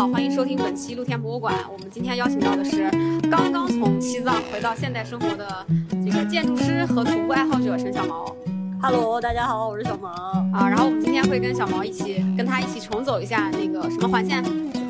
[0.00, 1.54] 好，欢迎收听本期露天博物馆。
[1.70, 2.90] 我们今天邀请到的是
[3.30, 8.34] 刚刚从西藏回到现代生活的这个建筑师和徒步爱好者陈小毛。
[8.80, 10.08] Hello，大家好，我是小毛。
[10.08, 14.42] 啊，然后我们今天会跟小毛一起跟他一起重走一下那个什么环线，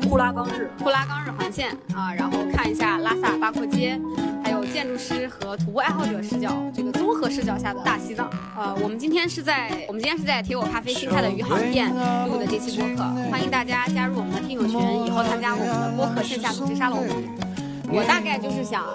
[0.09, 3.99] 呼拉冈日，呼拉冈日环线啊，然后看一下拉萨八廓街，
[4.41, 8.29] 还有建筑师和徒步爱好者视角这个综合视角下的大西藏。
[8.57, 11.89] 呃，我们今天是在我们今天是在铁果咖啡新开的余杭店
[12.29, 16.99] 录的这期播客，欢迎大家加入我们的听友群，以后参加我们的播客线下组织沙龙。
[17.89, 18.85] 我大概就是想。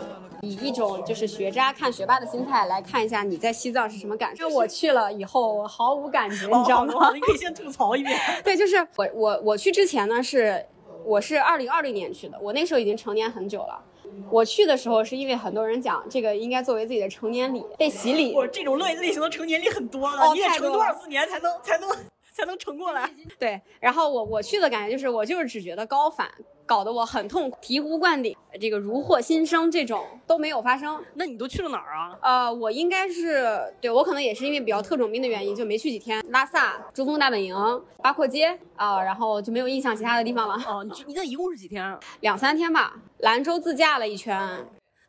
[0.43, 4.47] 以一种就是学渣看学霸的心态来看一下你在西藏是什么感受。
[4.51, 7.11] 我去了以后毫无感觉，你知道吗？
[7.15, 8.21] 你可以先吐槽一遍。
[8.45, 10.63] 对，就是我我我去之前呢是
[11.07, 13.83] 我是二零二零年去的，我那时候已经成年很久了。
[14.31, 18.35] 我去的时候是因为很多人讲这个应该作为自己的成年礼被洗礼。
[18.35, 21.89] 我这种类类型的成年礼很多了，哦你得成多少次年才能才能
[22.37, 23.11] 才能撑过来？
[23.39, 26.29] 对，然后我我去的感觉就是我就是只觉得高反
[26.67, 31.03] 搞得我很痛苦，醍醐灌顶，这个如获新生这种都没有发生。
[31.15, 32.19] 那你都去了哪儿啊？
[32.21, 36.23] 呃，我应该是对我可能也是因为比较特种兵的原因，就没去几天。
[36.31, 37.57] 拉萨、珠峰大本营、
[38.03, 41.99] 八廓街啊、然后就没有印象其他的地方了，哦，你你那一共是几天啊？
[42.21, 43.01] 两三天吧。
[43.21, 44.37] 兰州自驾了一圈，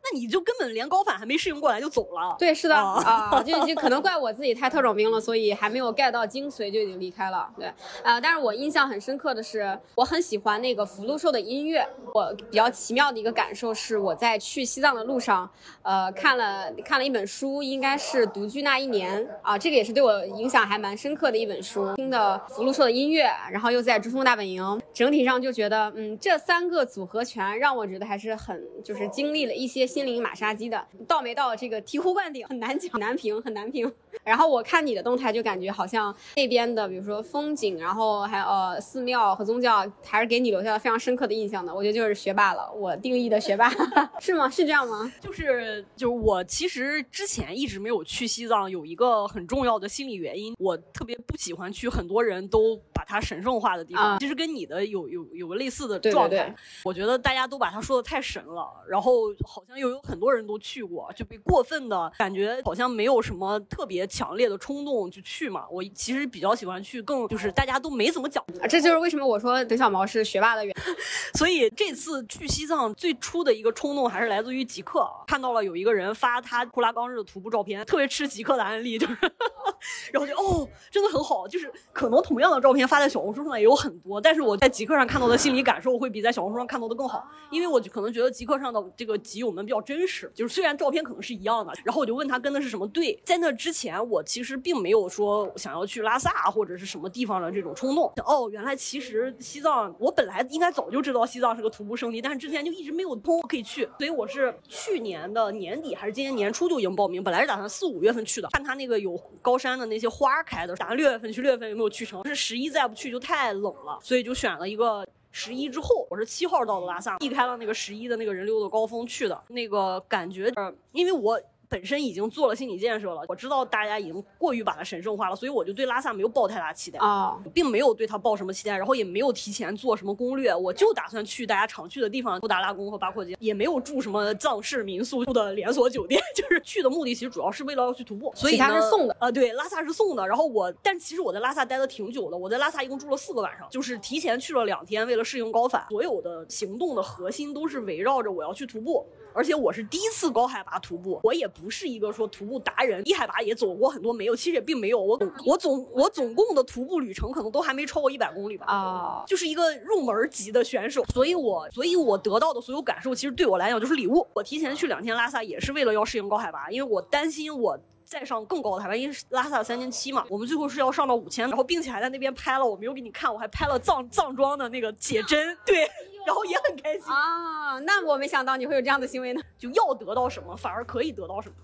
[0.09, 2.35] 那你就根本连高反还没适应过来就走了。
[2.39, 7.49] 对，是的哦啊、就就可能怪我自己太特种兵了，所以还没有 get 到精髓就已经离开了。
[7.57, 7.71] 对，
[8.03, 11.85] 呃，但是我印象很深刻的是，我很喜欢那个福禄寿的音乐。
[12.13, 15.49] 我比较奇妙的一个感受是，我在去西藏的路上，
[15.81, 21.93] 呃，看了看了一本书，应该是《独居那一年》啊，这个也是对我影响还蛮深刻的一本书。
[21.95, 30.87] 听的福禄寿的音乐，然后又在珠峰大本营，整体上就觉得，嗯，这三个组合拳让我觉得还是很就是经历了一些心灵马杀鸡的。
[31.07, 33.91] 到没到这个醍醐灌顶很难讲，难评，很难评。
[34.27, 41.73] 然后我看你的动态就感觉好像那边的，比如说风景，然后还有呃寺庙和宗教，还是给你留下了非常深刻的印象的。
[41.73, 43.69] 我觉得就是学霸了，我定义的学霸
[44.19, 44.49] 是吗？
[44.49, 45.11] 是这样吗？
[45.21, 54.03] 就是就是我其实之前一直没有去西藏，有一个很重要的心理原因，我特别不喜欢去很多人都把它神圣化的地方。
[54.03, 59.13] 啊其实跟你的有有有个类似的对对状态，对我觉得大家都把它说的太神了，然后
[59.45, 65.65] 好像又有很多人都去过，就被过分的感觉好像没有什么特别强烈的冲动就去嘛。
[65.69, 70.95] 我其实比较喜欢去更就是大家都没怎么讲啊这就是为什么我说等小毛是学霸的原因。
[71.37, 79.17] 所以这次去西藏最初的一个冲动还是来自于极客，看到了有一个人发他呼拉冈日的徒步照片，特别吃极客的案例，就是，
[80.11, 112.25] 然后就哦，真的很好，就是可能同样的照片发在小红书上也有很多，但是我在极客上看到的心理感受会比在小红书上看到的更好，因为我就可能觉得极客上的这个极友们比较真实，就是虽然照片可能是一样的，然后我就问他跟的是什么队，在那之前我其实并没有说想要去拉萨或者是什么地方的这种冲动，哦，原来其实西藏我本来应该早就知道西藏是个徒步圣地，但是之前就一直没有通可以去，所以我是去年的年底还是今年年初就已经报名，本来是打算四五月份去的，看他那个有高山的那些花开的，打算六月份去，六月份有没有去成？
[112.25, 115.05] 是十一再不去就太冷了，所以就选了一个。
[115.29, 119.39] 十一之后，我是七号到的拉萨，避开了那个十一的那个人流的高峰去的。
[119.49, 126.97] 那个感觉，呃，因为我本身已经做了心理建设了，我知道大家已经过于把它神圣化了，所以我就对拉萨没有抱太大期待。
[126.99, 140.25] 哦，并没有对它抱什么期待，然后也没有提前做什么攻略，我就打算去大家常去的地方，布达拉宫和八廓街，也没有住什么藏式民宿住的连锁酒店， 就是去的目的其实主要是为了要去徒步，所以其他呢是送的呃，对，拉萨是送的。
[140.27, 149.05] 然后我，但其实我在拉萨待的挺久的，我在拉萨一共住了四个晚上，就是提前去了两天，为了适应高反，所有的行动的核心都是围绕着我要去徒步。
[149.33, 154.99] 而且我是第一次高海拔徒步，我也不是一个说徒步达人，低海拔也走过很多，没有，其实也并没有。
[154.99, 158.65] 我我总我总共的徒步旅程可能都还没超过一百公里吧。
[158.67, 164.25] 哦，就是一个入门级的选手，所以我所以我得到的所有感受，其实对我来讲就是礼物。
[164.33, 167.79] 我提前去两天拉萨，也是为了要适应高海拔，因为我担心我。
[168.07, 175.81] 再上更高的海拔，因为拉萨三千七嘛，我们最后是要上到五千，然后并且还在那边拍了，我没有给你看，我还拍了藏藏装的那个写真，对，
[176.25, 177.03] 然后也很开心。
[177.07, 179.41] 啊，那我没想到你会有这样的行为呢。
[179.57, 181.55] 就要得到什么，反而可以得到什么。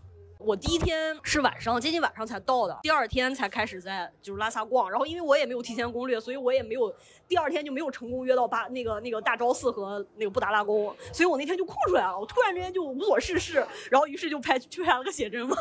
[0.46, 4.90] 我第一天是晚上，接近晚上才到的，第二天才开始在就是拉萨逛。
[4.90, 6.94] 然后因为我也没有提前攻略，所以我也没有
[7.28, 12.20] 第二天就没有成功约到巴那个那个大昭寺和那个布达拉宫，所以我那天就空出来了。
[12.20, 15.56] 我突然之间就无所事事，然后于是就拍去拍了个写真嘛。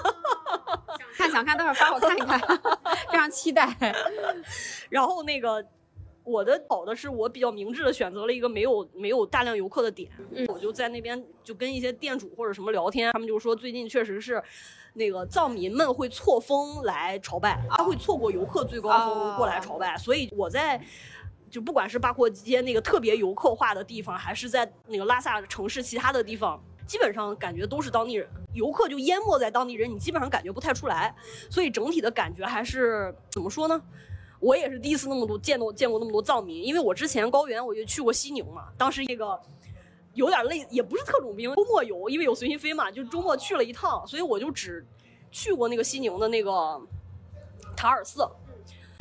[1.17, 2.41] 看想看，待会儿发我看一看，
[3.11, 3.69] 非常期待。
[4.89, 5.65] 然后那个
[6.25, 14.43] 我的好的是我比较明智的选择了一个没有没有大量游客的点，嗯我就在那边就跟一些店主或者什么聊天，他们就说最近确实是。
[14.95, 20.79] 那个藏民们会错峰来朝拜，他会错过游客最高峰过来朝拜，所以我在
[21.49, 31.17] 就不管是八廓街那个特别游客化的地方，还是在那个拉萨城市其他的地方，基本上感觉都是当地人，游客就淹没在当地人，你基本上感觉不太出来。
[31.49, 33.81] 所以整体的感觉还是怎么说呢？
[34.43, 39.41] 我也是第一次那么多见到见过那么多藏民，因为我之前高原我就去过西宁嘛，当时那个
[40.15, 44.85] 有点累，也不是特种兵，周末游，因为有随心飞嘛，就周末去了一趟，所以我就只
[45.31, 46.81] 去过那个西宁的那个
[47.77, 48.29] 塔尔寺。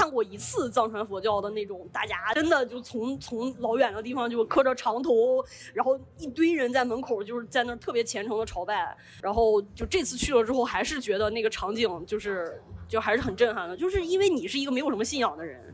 [0.02, 5.46] 看过一次藏传佛教的那种，大家真的就从从老远的地方就磕着长头，
[5.76, 15.72] 然后一堆人在门口就是在那特别虔诚的朝拜，然后就这次去了之后，还是觉得那个场景就是就还是很震撼的，就是因为你是一个没有什么信仰的人，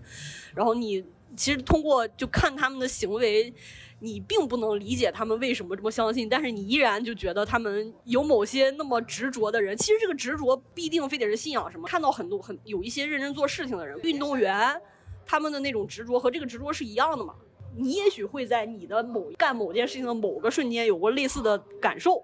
[0.53, 1.01] 然后你
[1.35, 3.53] 其实通过就看他们的行为。
[3.99, 9.75] 你并不能理解他们为什么这么相信，但是你依然就觉得他们有某些那么执着的人。
[9.75, 11.87] 其实这个执着必定非得是信仰什么。
[11.87, 14.79] 看到很多很有一些认真做事情的人，运动员，
[15.25, 17.33] 他们的那种执着和这个执着是一样的嘛？
[17.75, 22.23] 你也许会在你的某干某件事情的某个瞬间有过类似的感受。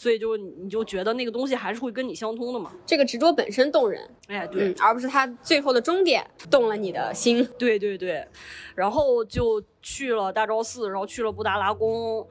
[0.00, 2.72] 所以就你就觉得那个东西还是会跟你相通的嘛？
[2.86, 7.46] 这个执着本身动人，哎，对，而不是它最后的终点动了你的心。
[7.58, 8.26] 对对对，
[8.74, 12.26] 然后就去了大昭寺，然后去了布达拉宫。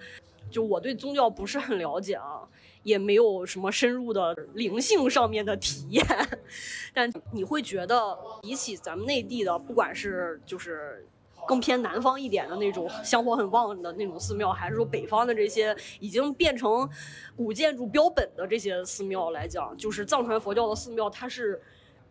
[0.50, 2.42] 就我对宗教不是很了解啊，
[2.82, 6.04] 也没有什么深入的灵性上面的体验。
[6.92, 11.06] 但你会觉得比起咱们内地的，不管是就是。
[11.50, 16.88] 更偏南方一点的那种香火很旺的那种寺庙，还是说北方的这些已经变成
[17.36, 21.60] 古建筑标本的这些寺庙来讲，就是藏传佛教的寺庙，它是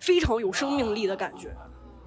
[0.00, 1.54] 非常有生命力的感觉，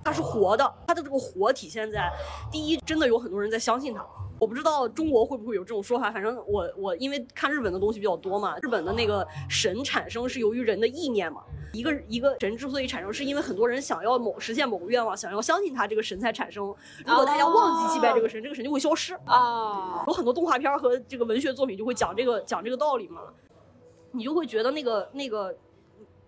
[0.03, 2.11] 它是活的，它的这个活体现在
[2.51, 4.05] 第一，真的有很多人在相信它。
[4.41, 11.43] 我不知道中国会不会有这种说法，反正我我因为看日本的东西比较多嘛，日本的那个神产生是由于人的意念嘛。
[11.73, 16.65] 一个一个神之所以产生，是因为很多人想要某实现某个愿望，想要相信他，这个神才产生。
[17.05, 20.03] 如果大家忘记祭拜这个神，这个神就会消失啊。
[20.07, 23.21] 有很多动画片和这个文学作品就会讲这个讲这个道理嘛。
[24.11, 25.55] 你就会觉得那个那个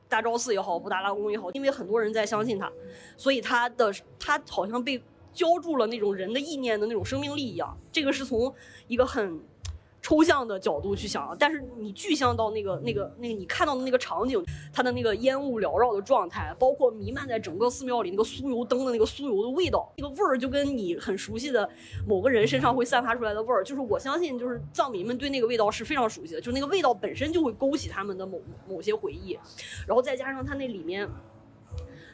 [0.07, 2.71] 大昭寺也好，布达拉宫也好，因为很多人在相信他，
[3.17, 7.77] 所以他的他好像被浇筑了那种人的意念的那种生命力一样。
[7.91, 8.53] 这个是从
[8.87, 9.39] 一个很。
[10.05, 14.43] 抽象的角度去想，但是你具象到那个、那个、那个你看到的那个场景，
[14.73, 21.69] 它的那个烟雾缭绕的状态，包括弥漫在整个寺庙里那个酥油灯的那个酥油的味道，那个味儿就跟你很熟悉的
[22.05, 29.39] 某个人身上会散发出来的味儿，就是我相信，就是藏民们对那个味道是非常熟悉的，就那个味道本身就会勾起他们的某某些回忆，
[29.87, 31.09] 然后再加上它那里面。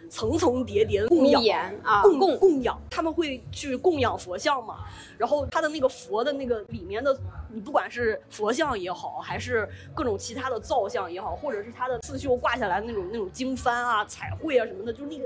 [0.09, 1.43] 层层叠叠的供养
[1.83, 4.85] 啊，供供供养，他们会去供养佛像嘛？
[5.17, 7.17] 然后他的那个佛的那个里面的，
[7.53, 15.25] 你不管是佛像也好，还是各种其他的造像也好，或者是他的刺绣挂下来的那种那种经幡啊、彩绘啊什么的，就是那个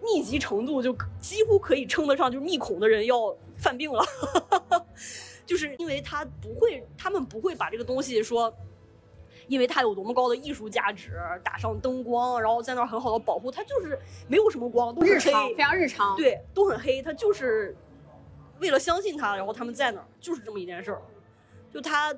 [0.00, 4.04] 密集程度，就几乎可以称得上就是密孔的人要犯病了，
[5.44, 8.52] 就是因为他不会，他们不会把这个东西说。
[9.52, 17.02] 因为它有多么高的艺术价值，打上灯光，然后在那儿很好的保护，它就是没有什么光，都是黑，非常日常，对，都很黑。
[17.02, 17.76] 它就是
[18.60, 21.02] 为了相信它，然后他们在那儿，就是这么一件事儿，
[21.70, 22.14] 就它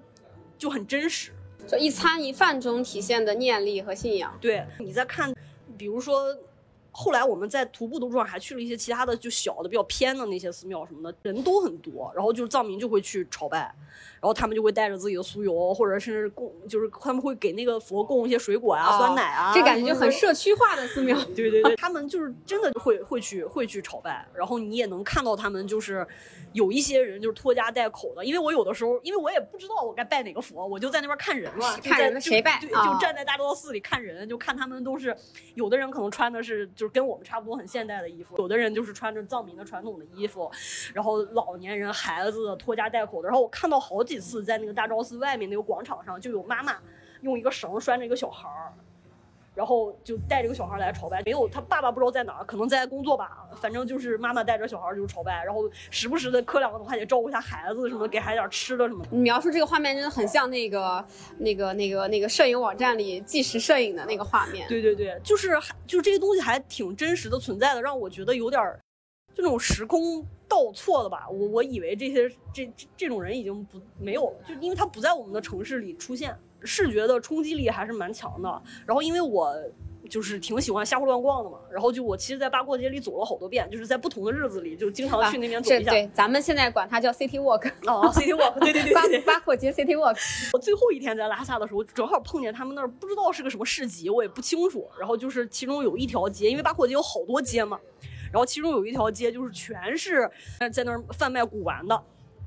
[0.56, 1.32] 就很真实，
[1.66, 4.32] 就一餐一饭中体现的念力和信仰。
[4.40, 5.34] 对，你在看，
[5.76, 6.32] 比如说。
[6.96, 21.20] 后来我们在徒步的路上还去了一些其他的就小的比较偏的那些寺庙什么的，人都很多，然后就是藏民就会去朝拜，然后他们就会带着自己的酥油，或者是供，就是他们会给那个佛供一些水果啊、酸奶啊，这感觉就很社区化的寺庙。
[21.34, 26.06] 对对对，他们就是真的会会去会去朝拜，然后你也能看到他们就是
[26.53, 35.17] 有一些人就是拖家带口的，因为我有的时候因为我也不知道我该拜哪个佛，我就在那边看人嘛，看人谁拜，对，就站在大昭寺里看人，就看他们都是
[35.56, 36.83] 有的人可能穿的是就。
[36.84, 40.50] 就是跟我们差不多很现代的衣服，有的人就是穿着藏民的传统的衣服，
[40.93, 43.29] 然后老年人、孩子拖家带口的。
[43.29, 46.76] 然后我看到好几次在那个大昭寺外面那个广场上，就有妈妈
[47.22, 48.74] 用一个绳拴着一个小孩儿。
[49.55, 53.49] 然后就带着个小孩来朝拜，没有他爸爸不知道在哪儿，可能在工作吧。
[53.61, 59.05] 反正就是妈妈带着小孩就是朝拜，然后时不时的磕两个头，还得照顾一下孩子什么，给孩子点吃的什么。
[59.11, 61.05] 你描述这个画面真的很像那个
[61.39, 64.67] 那个那个那个摄影网站里纪实摄影的那个画面。
[64.67, 65.51] 对对对，就是
[65.87, 68.61] 就是这些东西还挺真实的存在的，让我觉得有点
[69.32, 71.29] 就那种时空倒错了吧。
[71.31, 76.37] 我我以为这些这这种人已经不没有了，就因为他不在我们的城市里出现。
[76.65, 79.55] 视觉的冲击力还是蛮强的，然后因为我
[80.09, 85.91] 就是挺喜欢瞎胡乱逛的嘛，然后就我其实，在八廓街里走了好多遍，就是在不同的日子里，就经常去那边走一下。
[85.91, 87.71] 对，咱们现在管它叫 City Walk。
[87.87, 89.21] 哦，City Walk， 对对对对。
[89.21, 90.19] 八廓街 City Walk。
[90.53, 94.87] 我最后一天在拉萨的时候，正好碰见他们那儿，不知道是个什么市集，我也不清楚。
[94.99, 97.81] 然后就是其中有一条街，因为八廓街有好多街嘛。
[98.31, 100.29] 然然后其中有一条街就是全是
[100.73, 102.03] 在那儿贩卖古玩的，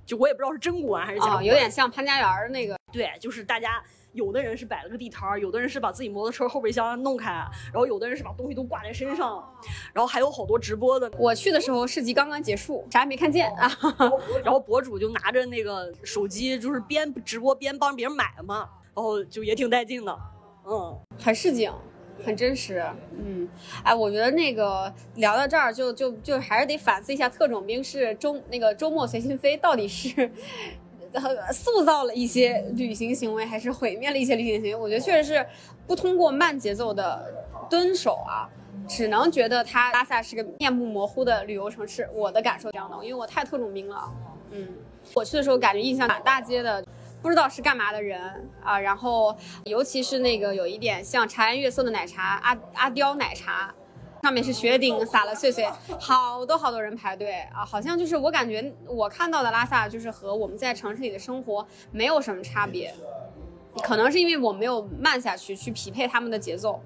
[0.05, 2.77] 就我也不知道是真古玩还是假古玩，有点像潘家园那个。
[2.91, 3.81] 对，就是大家。
[4.13, 9.47] 有的人是摆了个地摊儿，有的人是把自己摩托车后备箱弄开，然后有的人是把东西都挂在身上，
[9.93, 11.11] 然后还有好多直播的。
[11.17, 13.71] 我去的时候市集刚刚结束，啥也没看见啊。
[14.43, 20.17] 然后博主就拿着那个手机，就是边直播边帮别人买嘛，然后就也挺带劲的，
[20.65, 21.71] 嗯，很市井，
[22.25, 23.47] 很真实，嗯，
[23.83, 30.31] 哎，我觉得那个聊到这儿就就就还是得反思一下，特种兵是周那个周末随心飞到底是。
[31.51, 34.75] 塑造了一些旅行行为，还是毁灭了一些旅行行为？
[34.75, 35.45] 我觉得确实是
[35.85, 38.49] 不通过慢节奏的蹲守啊，
[38.87, 42.09] 只能觉得它拉萨是个面目模糊的旅游城市。
[42.13, 44.11] 我的感受这样的，因为我太特种兵了。
[44.51, 44.67] 嗯，
[45.13, 46.83] 我去的时候感觉印象满大街的，
[47.21, 48.79] 不知道是干嘛的人啊。
[48.79, 53.73] 然后尤其是那个有一点像茶颜悦色的奶茶，阿阿刁奶茶。
[54.27, 55.65] 上面是雪顶撒了碎碎，
[55.97, 62.93] 好多好多人排队啊，好像就是我感觉我看到的拉萨就是和我们在城市里的生活没有什么差别，
[63.81, 66.77] 可能是因为我没有慢下去去匹配他们的节奏，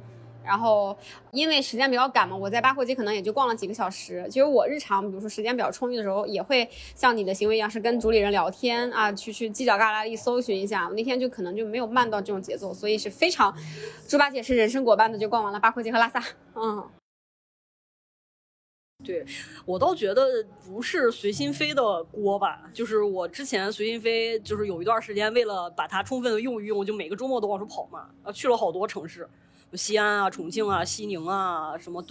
[0.45, 0.95] 然后
[1.31, 4.24] 因为时间比较赶嘛，我在八廓街可能也就逛了几个小时。
[4.27, 10.88] 其实我日常比如说时间比较充裕的时候，也会像你的行为一样，是跟主理人聊天啊，去去犄角旮旯里搜寻一下。
[10.88, 13.51] 我那天就可能就没有慢到这种节奏，所以是非常
[14.07, 16.88] 猪八戒是人参果般的就逛完了八廓街和拉萨，嗯。
[19.03, 19.25] 对
[19.65, 29.27] 我倒觉得不是随心飞的锅吧，就是我之前随心飞，就是有一段时间为了把它充分的用一用，就每个周末都往出跑嘛，啊，去了好多城市，
[29.74, 32.04] 西安啊、重庆啊、西宁啊，什么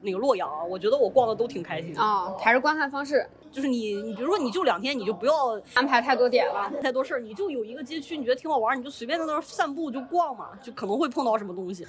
[0.00, 2.32] 那个洛阳，啊我觉得我逛的都挺开心啊。
[2.38, 11.86] 还是观看方式，就是你，你比如说你就两天，你就不要安排太多点了，太多事儿，你就有一个街区，你觉得挺好玩，你就随便在那儿散步就逛嘛，就可能会碰到什么东西。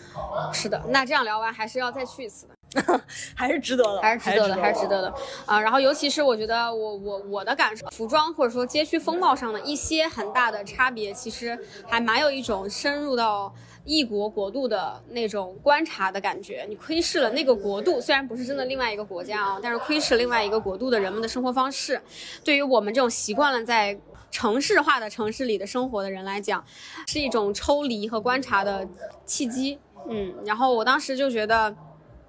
[0.52, 2.54] 是的，那这样聊完还是要再去一次的。
[3.36, 5.14] 还是值得的，还是值得的，还是值得的
[5.46, 5.62] 啊！
[5.62, 11.56] 然后，尤其是我觉得，我我我的感受，服装或者说街区风貌上的一些很大的差别，其实
[11.88, 13.54] 还蛮有一种深入到
[13.86, 16.66] 异国国度的那种观察的感觉。
[16.70, 22.02] 你窥视了那个国度，虽然不是真的另外一个国家啊，但是窥视另外一个国度的人们的生活方式，
[22.44, 24.00] 对于我们这种习惯了在
[24.32, 26.64] 城市化的城市里的生活的人来讲，
[27.08, 28.88] 是一种抽离和观察的
[29.26, 29.80] 契机。
[30.10, 31.76] 嗯，然后我当时就觉得。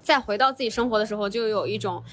[0.01, 2.03] 再回到自己生活的时候，就有一种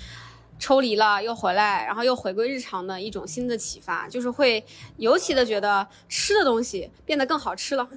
[0.63, 4.65] 抽离了又回来，然后又回归日常的一种新的启发，就是会
[4.99, 7.89] 尤其的觉得吃的东西变得更好吃了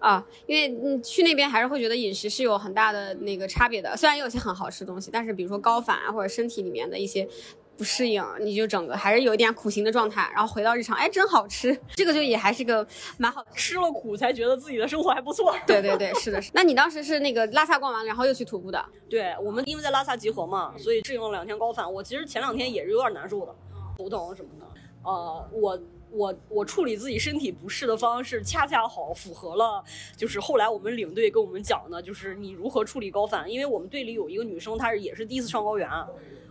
[0.00, 7.28] 啊，因为你去那边还是会觉得饮食是有很大的那个差别的，虽然有些很好吃的东西，但是比如说高反啊或者身体里面的一些。
[7.76, 12.86] 不适应，你就整个还是有一点苦行的状态，然后回到日常，哎，真好吃，这个就也还是个
[13.18, 15.54] 蛮好的，吃了苦才觉得自己的生活还不错。
[15.66, 16.50] 对对对，是的，是。
[16.54, 18.84] 那你当时是那个拉萨逛完，然后又去徒步的？
[19.08, 21.92] 对，我们因为在拉萨集合嘛，所以适应了两天高反。
[21.92, 23.54] 我其实前两天也是有点难受的，
[23.96, 24.66] 头疼什么的。
[25.02, 25.78] 呃，我
[26.14, 29.84] 我我处理自己身体不适的方式，恰恰好符合了，
[30.16, 33.50] 就是后来我们领队跟我们讲的，就是你如何处理高反。
[33.50, 35.88] 因为我们队里有一个女生，她是也是第一次上高原。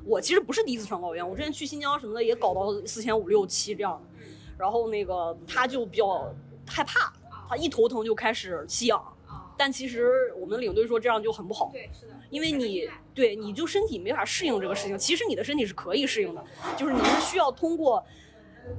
[0.06, 4.02] 我其实不是第一次上高原，我之前去新疆什么的也搞到四千五六七这样，
[4.58, 6.30] 然后那个她就比较
[6.68, 7.14] 害怕，
[7.48, 9.02] 她一头疼就开始吸氧，
[9.58, 16.44] 但其实我们领队说这样就很不好，对，是的，因为你对你就身体没法适应这个事情，其实你的身体是可以适应的，
[16.76, 18.04] 就是你是需要通过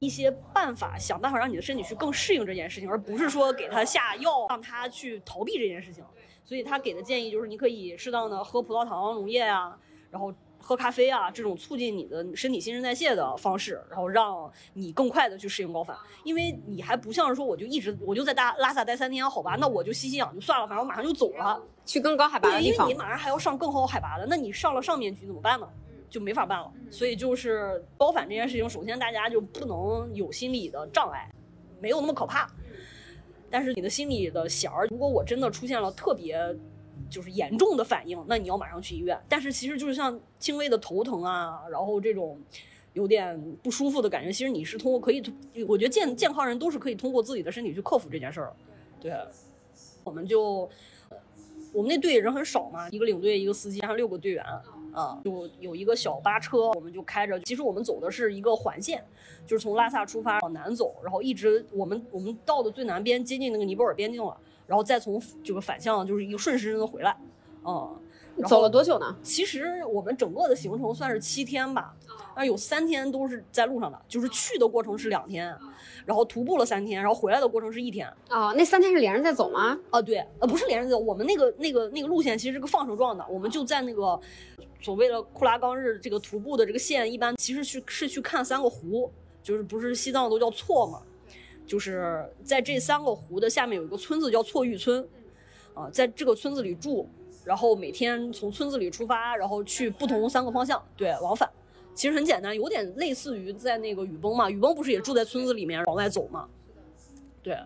[0.00, 6.04] 一些办法想办法让你的身体去更适应这件事情，而不是说给他下药让他去逃避这件事情，
[6.44, 9.78] 所以他给的建议就是你可以适当的喝葡萄糖溶液啊，
[10.10, 10.32] 然后。
[10.66, 22.88] 喝咖啡啊，这种促进你的身体新陈代谢的方式，然后让你更快的去适应高反，因为你还不像是说我就一直我就在大拉萨待三天，好吧，那我就吸吸氧就算了，反正我马上就走了，去更高海拔的地方。
[22.88, 25.68] 因为你马上还要上更高海拔的，那你上了上面去怎么办呢？
[26.14, 26.72] 就没法办了。
[26.90, 31.28] 所以就是包反这件事情，首先大家就不能有心理的障碍，
[31.80, 32.48] 没有那么可怕。
[33.50, 36.38] 但是你的心里的弦儿，如果我真的出现了特别。
[37.10, 39.16] 就是严重的反应，那你要马上去医院。
[39.28, 42.40] 但是其实就是像轻微的头疼啊，然后这种
[42.94, 45.22] 有点不舒服的感觉，其实你是通过可以，
[45.68, 48.52] 我觉得健健康人都是可以通过自己的身体去克服这件事儿。
[49.00, 49.12] 对，
[50.02, 50.68] 我们就
[51.72, 54.44] 我们那队人很少嘛，一个领队，一个司机，还有六个队员
[54.94, 57.38] 啊，就有一个小巴车，我们就开着。
[57.40, 59.04] 其实我们走的是一个环线，
[59.46, 64.34] 就是从拉萨出发往南走，然后一直我们我们到的最南边，接近那个尼泊尔边境了。
[64.66, 67.14] 然后再从这个反向就是一个顺时针的回来，
[67.66, 68.00] 嗯，
[68.46, 69.16] 走了多久呢？
[69.22, 71.94] 其实我们整个的行程算是七天吧，
[72.34, 75.56] 但有三天都是在路上的，就是去的过程是两天，
[76.04, 78.12] 然后徒步了三天，然后回来的过程是一天。
[78.30, 79.78] 哦，那三天是连着在走吗？
[79.90, 84.18] 啊，对，呃，不是连着走，我们那个那个那个路线其实是个放射状的，我们就在那个
[84.80, 89.10] 所谓的库拉冈日这个徒步的这个线，一般其实去是去看三个湖，
[89.42, 91.00] 就是不是西藏都叫错嘛，
[91.66, 95.06] 就是在这三个湖的下面有一个村子叫错玉村，
[95.72, 97.08] 啊，在这个村子里住，
[97.44, 101.48] 然后每天从村子里出发，然后去不同三个方向，对，往返。
[101.94, 106.48] 其实很简单，有点类似于在那个雨崩嘛，雨崩不是也住在村子里面往外走嘛？
[107.40, 107.56] 对，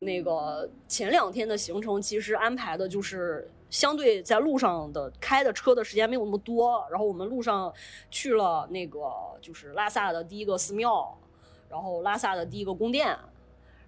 [0.00, 7.72] 那个前两天的行程其实安排的就是相对在路上的开的车的时间没有那么多，然后我们路上
[8.10, 8.98] 去了那个
[9.40, 11.16] 就是拉萨的第一个寺庙，
[11.68, 13.16] 然后拉萨的第一个宫殿，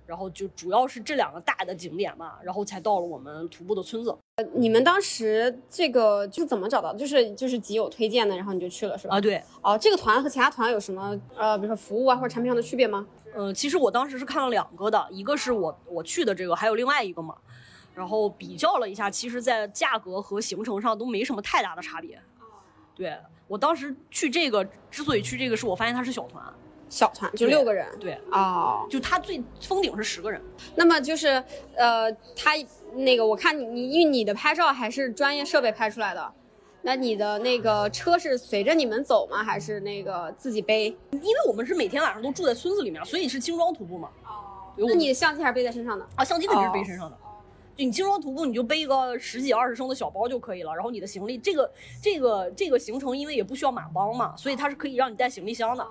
[0.07, 4.17] 然后就主要是这两个大的景点嘛，然后才到了我们徒步的村子
[4.55, 6.95] 你们当时这个就是怎么找到？
[6.95, 9.17] 就是就是集友推荐的，然后你就去了是吧？
[9.17, 9.21] 啊。
[9.21, 13.07] 对，哦，这个团和其他团有什么呃，比如说服务啊或者产品上的区别吗？
[13.35, 17.35] 呃，其实我当时是看了两个的，一个是我我去的这个，还有另外一个嘛。
[17.95, 22.19] 然后比较了一下，其实在价格和行程上都没什么太大的差别。
[22.95, 23.15] 对
[23.49, 26.43] 我当时去这个，之所以去这个，是我发现它是小团，
[26.93, 27.89] 小团就对六个人。
[27.99, 30.39] 对，哦，就他最封顶是十个人。
[30.75, 31.43] 那么就是
[31.75, 32.51] 呃，他
[32.95, 36.33] 那个我看你你因为你的拍照还是专业设备拍出来的，
[36.83, 39.43] 那你的那个车是随着你们走吗？
[39.43, 40.95] 还是那个自己背？
[41.13, 44.11] 因为我们是每天晚上都住在村子里面，所以是精装徒步嘛。
[44.77, 46.07] 对那你的相机还是背在身上的？
[46.15, 47.17] 啊，相机肯定是背身上的。
[47.75, 50.75] 就你精装徒步，你就背一个十几二十升的小包就可以了。
[50.75, 51.73] 然后你的行李，这个
[52.03, 55.87] 这个这个行程，因为也不需要马帮嘛，所以它是可以让你带行李箱的。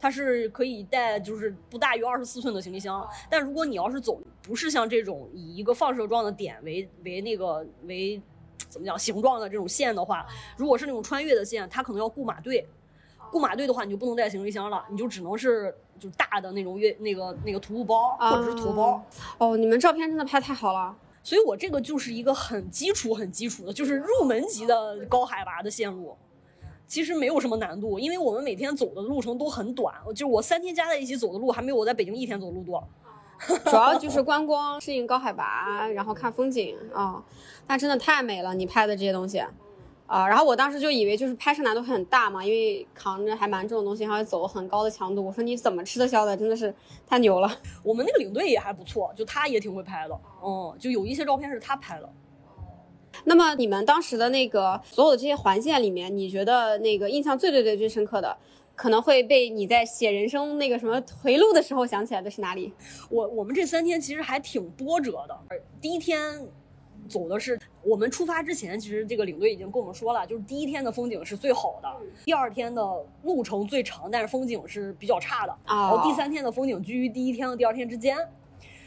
[0.00, 3.06] 它是可以带，就是不大于二十四寸的行李箱。
[3.28, 8.20] 但如果你要是走，不是像这种以一个放射状的点为为那个为
[8.68, 10.26] 怎么讲形状的这种线的话，
[10.56, 12.66] 如果是那种穿越的线，它可能要雇马队。
[13.30, 19.04] 雇马队的话，你就不能带行李箱了，你就只能是就是大的那种越那个那个徒步包或者是驮包。
[19.36, 20.96] 哦，你们照片真的拍太好了。
[21.22, 26.16] 所以我这个就是一个很基础、很基础的，就是入门级的高海拔的线路，
[26.88, 32.82] 其实没有什么难度，因为我们每天走的路程都很短，就是我三天加在一起走的路还没有我在北京一天走的路多。
[33.64, 37.22] 主要就是观光、适应高海拔，然后看风景啊、
[37.68, 39.40] 那真的太美了，你拍的这些东西。
[40.06, 45.22] 啊，然后我当时就以为就是拍摄难度会很大嘛，因为扛着还蛮重的东西，还要走很高的强度。
[45.22, 46.34] 我说你怎么吃得消的？
[46.34, 46.74] 真的是
[47.06, 47.60] 太牛了。
[47.84, 52.10] 我们那个领队也还不错，就他也挺会拍的，嗯，就有一些照片是他拍的。
[53.24, 58.36] 那么你们当时的那个所有的这些环线里面，你觉得那个印象最最最最深刻的，
[58.74, 62.72] 可能会被你在写人生那个什么回路的时候想起来的是哪里？
[63.10, 65.38] 我我们这三天其实还挺波折的。
[65.80, 66.46] 第一天
[67.08, 71.88] 走的是我们出发之前，其实这个领队已经跟我们说了，就是第一天的风景是最好的，
[72.24, 72.82] 第二天的
[73.22, 75.56] 路程最长，但是风景是比较差的。
[75.66, 78.16] 然后第三天的风景居于第一天和第二天之间。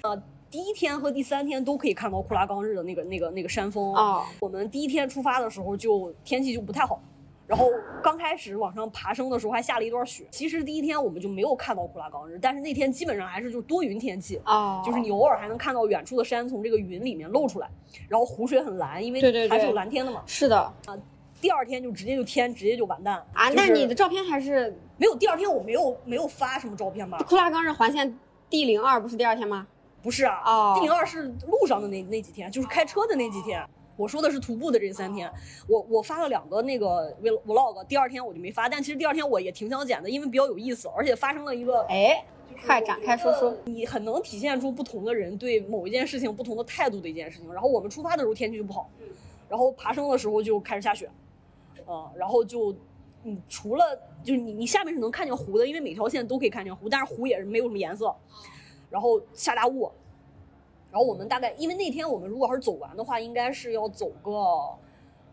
[0.04, 0.20] 呃，
[0.52, 3.96] 第一天和第三天都可以看到库拉冈日的那个那个那个山峰。
[3.96, 7.02] 哦我们第一天出发的时候就天气就不太好。
[7.48, 7.68] 然后
[8.02, 17.70] 刚开始往上爬升的时候还下了一段雪，其实第一天我们就没有看到库拉冈日，但是那天基本上还是就是多云天气，啊，就是你偶尔还能看到远处的山从这个云里面露出来，
[18.08, 20.24] 然后湖水很蓝，因为还是有蓝天的嘛。
[20.26, 20.74] 是的啊
[21.42, 27.18] 第二天就直接就天直接就完蛋啊，就是那你的照片还是没有第二天我没有没有发什么照片吧？
[27.28, 28.18] 库拉冈日环线
[28.50, 29.68] D 零二不是第二天吗？
[30.02, 33.64] 不是啊，哦第零二是路上的那那几天，就是开车的那几天。
[33.98, 35.32] 我说的是徒步的这三天，
[35.68, 42.26] 我我发了两个那个 vlog，第二天我就没发，但其实第二天我也挺想剪的，因为比较有意思，而且发生了一个哎，
[42.66, 43.56] 快展开说说。
[43.66, 47.54] 你很能体现出不同的人对某一件事情不同的态度的一件事情。
[47.54, 48.90] 然后我们出发的时候天气就不好，
[49.48, 51.08] 然后爬升的时候就开始下雪，
[51.88, 52.74] 嗯，然后就
[53.22, 53.86] 你除了
[54.24, 58.16] 就是你你下面是能看见湖的，因为每条线都可以看见湖，但是湖也是没有什么颜色，
[58.92, 59.90] 然后下大雾，
[60.92, 64.32] 然后我们大概因为那天我们如果要是走完的话，应该是要走个，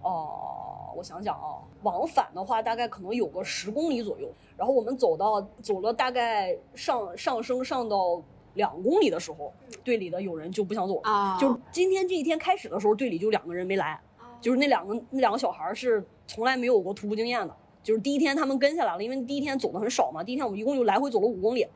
[0.00, 4.28] 呃，我想想啊，往返的话大概可能有个十公里左右。
[4.56, 8.22] 然后我们走到走了大概上上升上到
[8.54, 11.02] 两公里的时候，队里的有人就不想走了。
[11.02, 14.00] 啊，就今天这一天开始的时候，队里就两个人没来，
[14.40, 21.66] 就是那两个那两个小孩儿是从来没有过徒步经验的，就是第一天他们跟下来了，因为第一天走的很少嘛，第一天我们一共就来回走了五公里，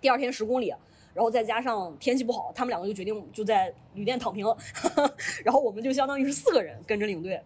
[0.00, 0.74] 第二天十公里，
[1.14, 4.44] 然后再加上天气不好，他们两个就决定就在旅店躺平，
[5.44, 7.40] 然后我们就相当于是四个人跟着领队，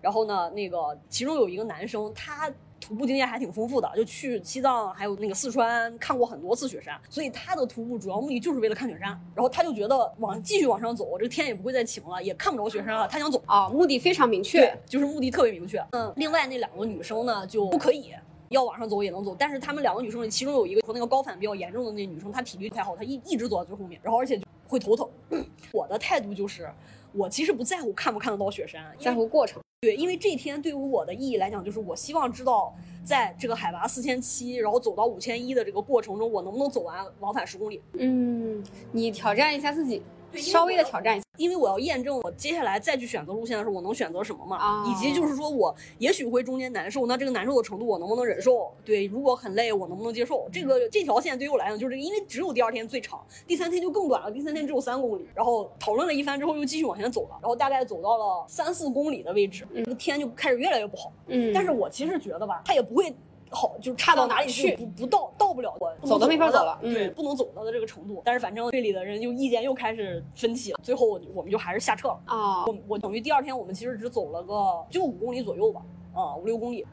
[0.00, 2.48] 然后呢，那个其中有一个男生，他
[2.80, 9.08] 徒步经验还挺丰富的，就去西藏还有那个四川看过很多次雪山，所以他的徒步主要目的就是为了看雪山。
[9.34, 13.40] 然后他就觉得往继续往上走，这个天也不会再晴了，也看不着雪山了，他想走。
[13.46, 15.78] 哦，目的非常明确，，就是目的特别明确。
[15.92, 18.12] 嗯，另外那两个女生呢就不可以。
[18.52, 25.08] 要往上走也能走，但是她们两个女生里，其中有一个那个高反比较严重的那女生，她体力不太好，她一一直走到最后面，然后而且就会头疼。
[25.72, 26.70] 我的态度就是，
[27.12, 29.60] 我其实不在乎看不看得到雪山，在乎过程。
[29.80, 32.72] 对，因为这天对于我的意义来讲，就是我希望知道，
[33.04, 37.82] 在这个海拔四千七，然后走到五千一的这个过程中，我能不能走完往返十公里。
[37.94, 38.62] 嗯，
[38.92, 40.00] 你挑战一下自己，
[40.40, 41.24] 稍微的挑战一下。
[41.38, 44.58] 因为我要验证我接下来再去选择路线的时候，我能选择什么嘛？
[44.58, 48.70] 哦以及就是说我也许会中间难受，那这个难受的程度我能不能忍受？
[48.84, 50.46] 对，如果很累，我能不能接受？
[50.52, 55.26] 这个这条线对于我来讲，就是因为只有第二天最长，第三天就更短了，第三天只有三公里。
[55.34, 61.10] 然后讨论了一番之后，又继续往前走了，然后大概走到了三四公里的位置，这个天就开始越来越不好。
[61.28, 63.12] 嗯，但是我其实觉得吧，它也不会
[63.52, 68.22] 好，就差到哪里去，不不到到不了我走都没法的走了嗯对，不能走到的这个程度。
[68.24, 72.20] 但是反正队里的人就意见又开始分歧了，最后我我们就还是下撤了。
[72.24, 75.82] 啊，我我等于第二天我们其实只走了个就五公里左右吧，
[76.14, 76.84] 啊五六公里。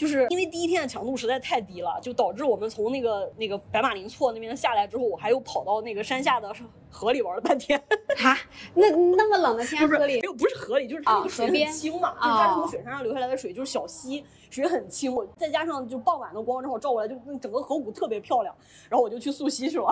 [0.00, 6.50] 就是因为第一天的强度实在太低了，就导致我们从那个那个白马林措那边下来之后，我还又跑到那个山下的
[6.88, 7.78] 河里玩了半天。
[8.16, 8.34] 哈，
[8.72, 15.14] 那那么冷的天，河里没，有不是河里，就是它那哦个水很清嘛，就是它从雪山上流下来的水，就是小溪，水很清。
[15.14, 18.56] 我再加上就傍晚的光正好照过来，就那整个河谷特别漂亮。
[18.88, 19.86] 然后我就去溯溪去了，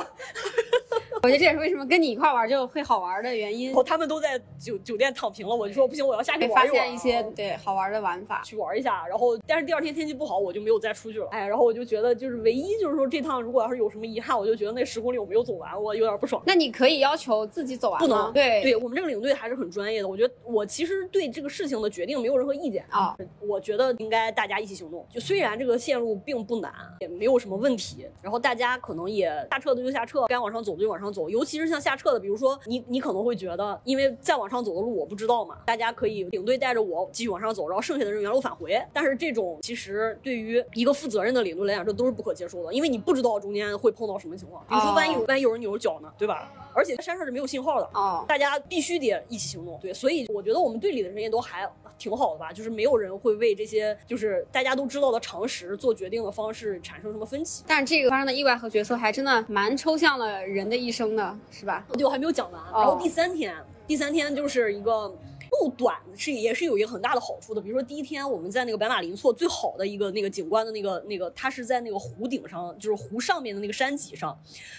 [1.23, 6.79] 我觉得这也是为什么跟你一块玩就会好玩的原因然后，他们都在酒酒店躺平了，我就说不行，我要下去发玩一玩。
[6.87, 8.43] 现一些对好玩的玩法。
[8.45, 11.27] 去玩一下，然后但是第二天天气不好，我就没有再出去了。
[11.31, 16.43] 哎，然后我就觉得就是唯一就是说这趟如果要是有什么遗憾，我就觉得那十公里我没有走完，我有点不爽。
[16.47, 20.09] 那你可以要求自己走完吗不能，对对我们这个领队还是很专业的。
[20.09, 23.17] 我觉得我其实对这个事情的决定没有任何意见啊。
[23.41, 25.05] 我觉得应该大家一起行动。
[25.11, 31.29] 就虽然这个线路并不难，也没有什么问题，然后大家可能也下撤的就下撤，该往上走的就往上走。
[31.29, 38.81] 尤其是像下撤的，比如说你你可能会觉得，因为再往上走的路我不知道嘛，大家可以领队带着我继续往上走，然后剩下的人原路返回。
[38.93, 46.53] 但是这种其实对于一个负责任的领队来讲，这都是不可接受的，因为你不知道中间会碰到什么情况，比如说万一万一有人扭着脚呢，对吧？
[46.79, 49.77] 而且山上是没有信号的，啊，大家必须得一起行动。
[49.83, 57.65] 对，所以我觉得我们队里的人也都还挺好的吧，就是没有人会为这些就是大家都知道的常识做决定的方式产生什么分歧。
[57.67, 61.85] 但是这个发生的意外和决策还真的蛮抽象了人的一生的，是吧？
[61.95, 62.63] 对，我还没有讲完。
[62.73, 63.55] 然后第三天，
[63.89, 65.13] 第三天就是一个。
[65.61, 74.39] 路短是也是有一个很大的好处的，比如说第一天我们在那个白马林措最好的一个那个景观的那个那个，它是在那个湖顶上，就是湖上面的那个山脊上，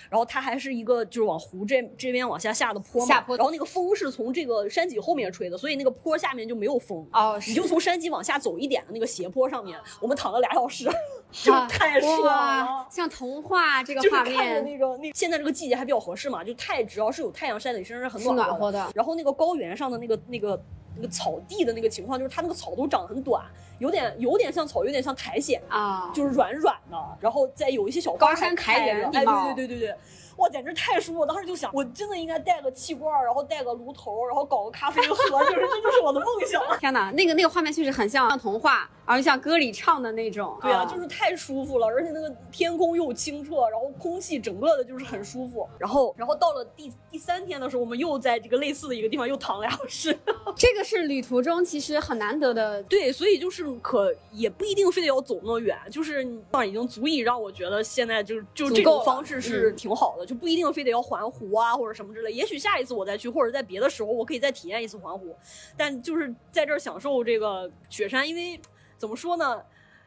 [0.09, 10.89] 然后它还是一个就是往湖这这边往下下的坡嘛，下坡然后那个风是从这个山脊后面吹的，所以那个坡下面就没有风，哦，你就从山脊往下走一点的那个斜坡上面，我们躺了俩小时，
[11.31, 12.87] 就啊太爽了。
[12.89, 20.61] 像童话这个画就是看着面那个那现在这个季节还比较合适嘛，就太只要是有太阳晒在你身上是很暖和暖和的，然后那个高原上的那个那个
[20.95, 23.45] 那个草地的那个情况，就是它那个草都长得很短，
[23.77, 29.97] 有点有点像草，有点像苔藓，啊，就是软软的，然后再有一些小高山苔开着哎，原地貌对对对对对。
[30.37, 31.19] 哇，简直太舒服！
[31.19, 36.63] 我当时就想，我真的应该带个气罐，然后带个炉头，然后搞个咖啡喝， 就是这就是我的梦想。
[36.79, 40.57] 天哪，那个那个画面确实很像像童话，然后像歌里唱的那种。
[40.61, 45.67] 对啊，就是太舒服了，而且那个天空又清澈，然后空气整个的就是很舒服。
[45.77, 50.17] 然后，然后到了第第三天的时候，我们又在这个类似的一个地方又躺了两小时。
[50.55, 52.81] 这个是旅途中其实很难得的。
[52.83, 62.31] 对，所以就是可也不一定非得要走那么远，就是那已经足以让我觉得现在就就这种方式是嗯挺好的，就不一定非得要环湖啊或者什么之类。
[62.31, 65.35] 也许下一次我再去，或者在别的时候我可以再体验一次环湖，
[65.77, 68.59] 但就是在这儿享受这个雪山，因为
[68.97, 69.61] 怎么说呢？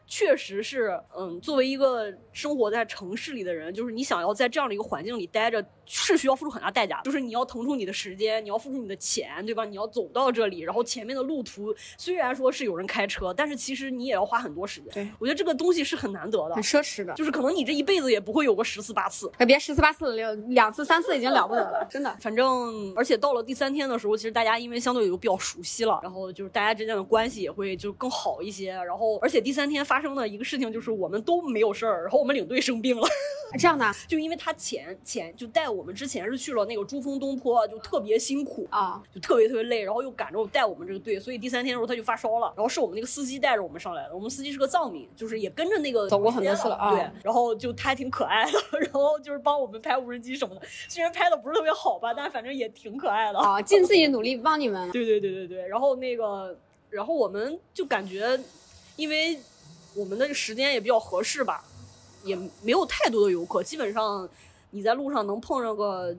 [0.07, 7.03] 确实是，嗯，作为一个生活在城市里的人，就是你想要在这样的一个环境里待着，是需要付出很大代价的。
[7.05, 9.65] 就是你要腾出你的时间，你要付出你的钱，对吧？
[9.65, 14.93] 你要走到这里，然后前面的路途虽然说是有人开车，但是其实你也要花很多时间。
[14.93, 19.31] 对，我觉得这个东西是很难得的很，奢侈的，就是可能你这一辈子也不会有个十次八次。
[19.39, 22.15] 可别十次八次了，两次三次已经了不得了，真的。
[22.21, 28.73] 反正，而且到了第三天的时候，其实大家因为相对有比较熟悉了，然后就是大家之间的关系也会就更好一些。
[28.73, 33.07] 然后，而且第三天发生的一个事情就是我们都没有事儿，然后我们领队生病了。
[33.59, 53.39] 这样的啊 就因为他前前就带我们之前是去了那个珠峰东坡，就特别辛苦，啊，就特别特别累，然后又赶着带我们这个队，所以第三天的时候他就发烧了，然后是我们那个司机带着我们上来的，我们司机是个藏民，就是也跟着那个走过很多次了啊对，然后就他还挺可爱的， 然后就是帮我们拍无人机什么的，虽然拍的不是特别好吧，但反正也挺可爱的。
[53.39, 54.93] 啊， 尽自己努力帮你们了。
[54.95, 56.57] 对对对对对，然后那个，
[56.89, 58.41] 然后我们就感觉，
[58.97, 59.39] 因为
[59.95, 61.65] 我们的时间也比较合适吧，
[62.25, 64.29] 也没有太多的游客，基本上
[64.71, 66.15] 你在路上能碰上个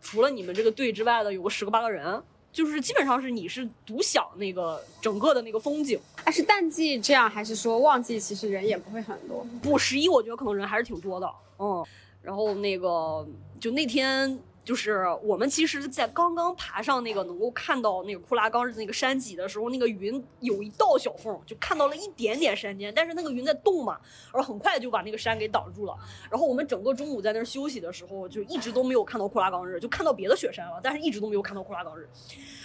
[0.00, 5.98] 除了你们这个队之外的有个十个八个人，就是基本上是你是独享那个整个的那个风景。
[6.24, 9.46] 哎，是淡季这样，还是说旺季其实人也不会很多？
[9.62, 11.84] 不，十一我觉得可能人还是挺多的，嗯，
[12.22, 13.26] 然后那个
[13.60, 14.38] 就那天。
[14.66, 23.96] 就是我们其实，在刚刚爬上那个能够看到那个库拉冈日那个山脊的时候，那个云有一道小缝，就看到了一点点山间，但是那个云在动嘛，
[24.34, 25.96] 然后很快就把那个山给挡住了。
[26.28, 32.08] 然后我们整个中午在那儿休息的时候，就一直都没有看到库拉冈日，就看到别的雪山了，但是一直都没有看到库拉冈日。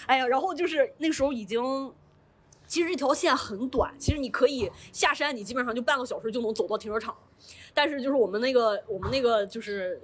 [0.07, 1.93] 哎呀，然后就是那时候已经，
[2.65, 7.15] 其实这条线很短，其实你可以下山，你基本上就半个小时就能走到停车场，
[7.75, 10.01] 但是就是我们那个我们那个就是。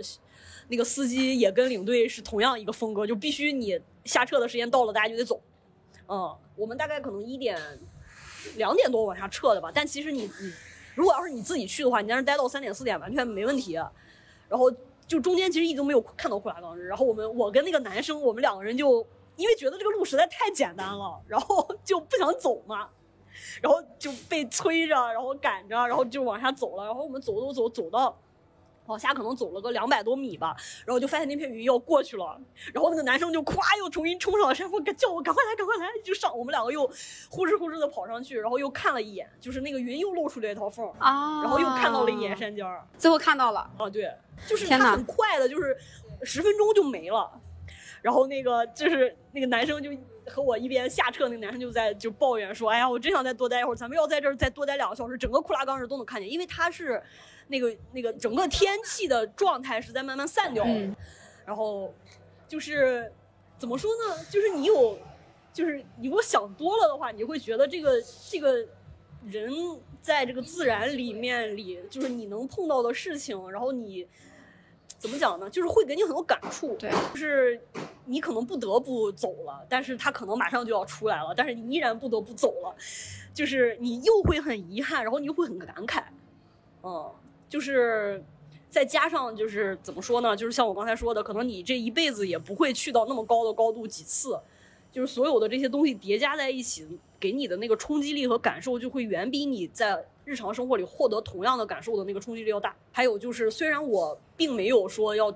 [0.69, 5.39] 那个司机也跟领队是同样一个风格，就必须你下撤的时间到了，大家就得走。
[6.07, 7.57] 嗯，我们大概可能一点、
[8.55, 9.71] 两点多往下撤的吧。
[9.73, 10.53] 但其实你你，
[10.95, 13.73] 如果要是你自己去的话，你在那待到三点四点完全没问题。
[14.49, 14.71] 然后
[15.05, 16.85] 就中间其实一直没有看到库拉冈日。
[16.87, 22.89] 然后我们我跟那个男生，我们两个人就因为觉得这个路实在太简单了，然后 就不想走嘛，
[23.61, 26.85] 然后就被催着，然后赶着，然后就往下走了。
[26.85, 28.17] 然后我们走走走走到。
[28.87, 32.39] 往下可能走了个两百多米吧，然后就发现那片云要过去了，
[32.73, 36.35] 然后那个男生就咵又重新冲上了山坡，叫我赶快来，赶快来，就上。
[36.37, 36.85] 我们两个又
[37.29, 44.11] 呼哧呼哧的跑上去，然后又看了一眼，就是那个云又露出了一条缝啊，然后又看到了一眼山尖儿，最后看到了啊，对，
[44.47, 45.77] 就是它很快的，就是
[46.23, 47.31] 十分钟就没了。
[48.01, 49.91] 然后那个就是那个男生就
[50.29, 57.01] 和我一边下车，那个男生就在就抱怨说：“哎呀，我真想再多待一会儿，咱们要在这儿再多待两个小时，整个库拉冈日都能看见，因为它是。”
[57.49, 60.65] 那个那个整个天气的状态是在慢慢散掉，
[61.45, 61.93] 然后
[62.45, 63.09] 就是
[63.57, 64.21] 怎么说呢？
[64.29, 64.99] 就是你有，
[65.53, 68.53] 就是你如果想多了的话，你会觉得这个这个
[69.23, 69.49] 人
[70.01, 74.05] 在这个自然里面里，就是你能碰到的事情，然后你
[74.97, 75.49] 怎么讲呢？
[75.49, 76.75] 就是会给你很多感触。
[76.75, 77.57] 对，就是
[78.07, 82.75] 你可能不得不走了，但是他可能马上就要出来了，但是你依然不得不走了，
[83.33, 86.03] 就是你又会很遗憾，然后你又会很感慨，
[86.81, 87.11] 嗯。
[87.49, 88.21] 就是
[88.69, 90.35] 再加上就是怎么说呢？
[90.35, 94.37] 就是像我刚才说的，可能你这一辈子也不会去到那么高的高度几次，
[94.91, 96.85] 就是所有的这些东西叠加在一起，
[97.17, 102.75] 给你的那个冲击力和感受就会远比你在日常生活里获得同样的感受的那个冲击力要大。
[102.91, 105.33] 还有就是，虽然我并没有说要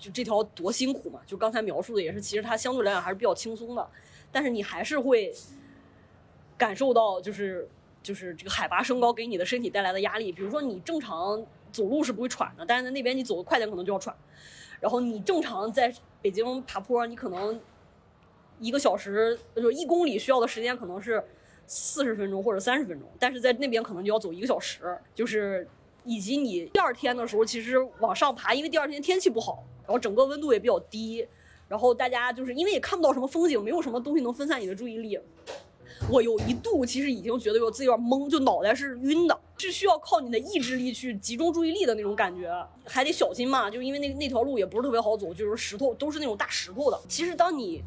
[0.00, 3.88] 就这条多辛苦嘛，就刚才描述的也是，其实它相对来讲还是比较轻松的，
[4.30, 5.34] 但是你还是会
[6.56, 7.68] 感受到就是。
[8.00, 14.16] 就是这个海拔升高给你的身体带来的压力，比如说你正常走路是不会喘的，但是在那边你走得快点可能就要喘。
[14.80, 17.60] 然后你正常在北京爬坡，你可能
[18.60, 21.22] 一个小时就一公里需要的时间可能是
[21.66, 24.96] 四十分钟或者三十分钟，但是在那边可能就要走一个小时。
[25.14, 25.68] 就是
[26.04, 31.26] 以及你第二天的时候，其实往上爬，因为第二天天气不好，然后整个温度也比较低，
[31.66, 35.18] 然后大家就是因为也看不到什么风景，没有什么东西能分散你的注意力。
[36.10, 47.00] 我有一度其实已经觉得我自己有点懵，就脑袋是晕的，是需要靠你的意志力去集中注意力的那种感觉，还得小心嘛，就因为那那条路也不是特别好走，就是石头都是那种大石头的。
[47.08, 47.82] 其实当你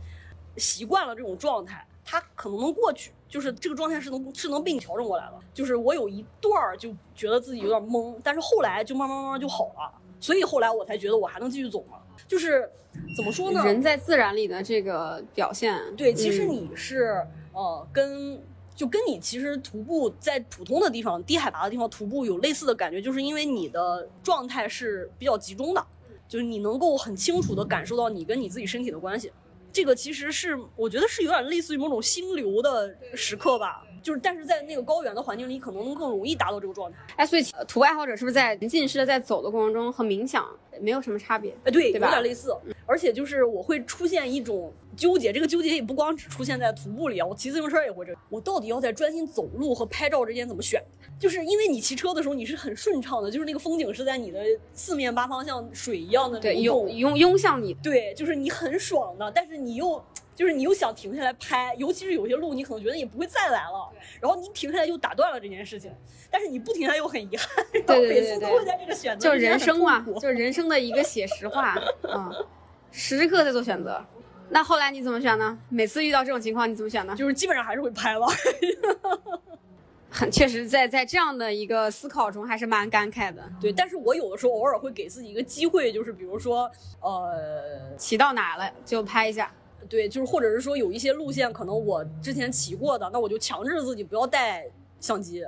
[0.58, 5.40] 习惯了这种状态，它可能能过去，就是这个状态是能是能被你调整过来的。
[5.54, 11.97] 就是我有一段就觉得自己有点懵，但是后来就慢慢慢慢就好了，所以后来我才觉得我还能继续走嘛。
[12.25, 12.69] 就是
[13.17, 13.62] 怎么说呢？
[13.65, 17.21] 人在自然里的这个表现，对，其实你是。
[17.53, 18.41] 呃，跟
[18.73, 25.86] 就跟你其实徒步在普通的地方、低海拔的地方徒步有类似的感觉，就是因为你的状态是比较集中的，
[26.29, 29.29] 就是你能够很清楚的感受到你跟你自己身体的关系。
[29.73, 36.98] 这个其实是我觉得是有点类似于某种心流的时刻吧，就是但是在那个高原的环境里，可能更容易达到这个状态。
[37.18, 40.46] 哎，所以徒步爱好者是不是在近视在走的过程中和冥想
[40.80, 41.56] 没有什么差别？
[41.64, 44.72] 哎，对，有点类似，而且就是我会出现一种。
[44.94, 48.22] 纠结这个纠结也不光只出现在徒步里啊，我骑自行车也会这样。
[48.28, 50.84] 我到底要在专心走路和拍照之间怎么选？
[51.18, 59.32] 就是因为你骑车的时候你是很顺畅的，就是那个风景是在你的四面八方像水一样的对涌涌涌向你，对，就是你很爽的。
[59.32, 60.04] 但是你又
[60.41, 63.88] 就是你又想停下来拍，尤其是有些路你可能觉得也不会再来了，
[64.19, 65.93] 然后你停下来又打断了这件事情。
[66.32, 72.34] 但是你不停下来又很遗憾，对对对对，每次都会在这个选择就是人生嘛，就是人生的一个写实化嗯，
[72.91, 74.04] 时时刻在做选择。
[74.49, 75.56] 那后来你怎么选呢？
[75.69, 77.15] 每次遇到这种情况你怎么选呢？
[77.15, 78.25] 就是基本上还是会拍了，
[80.10, 83.47] 很确实，在在这样的一个思考中还是蛮感慨的。
[83.62, 86.67] 对，但是我有的时候偶尔会给自己一个机会，就是比如说，
[86.99, 89.54] 呃，骑到哪了就拍一下。
[89.91, 94.65] 对，就是或者是说有一些路线可能我之前骑过的，那我就强制自己不要带
[95.01, 95.43] 相机。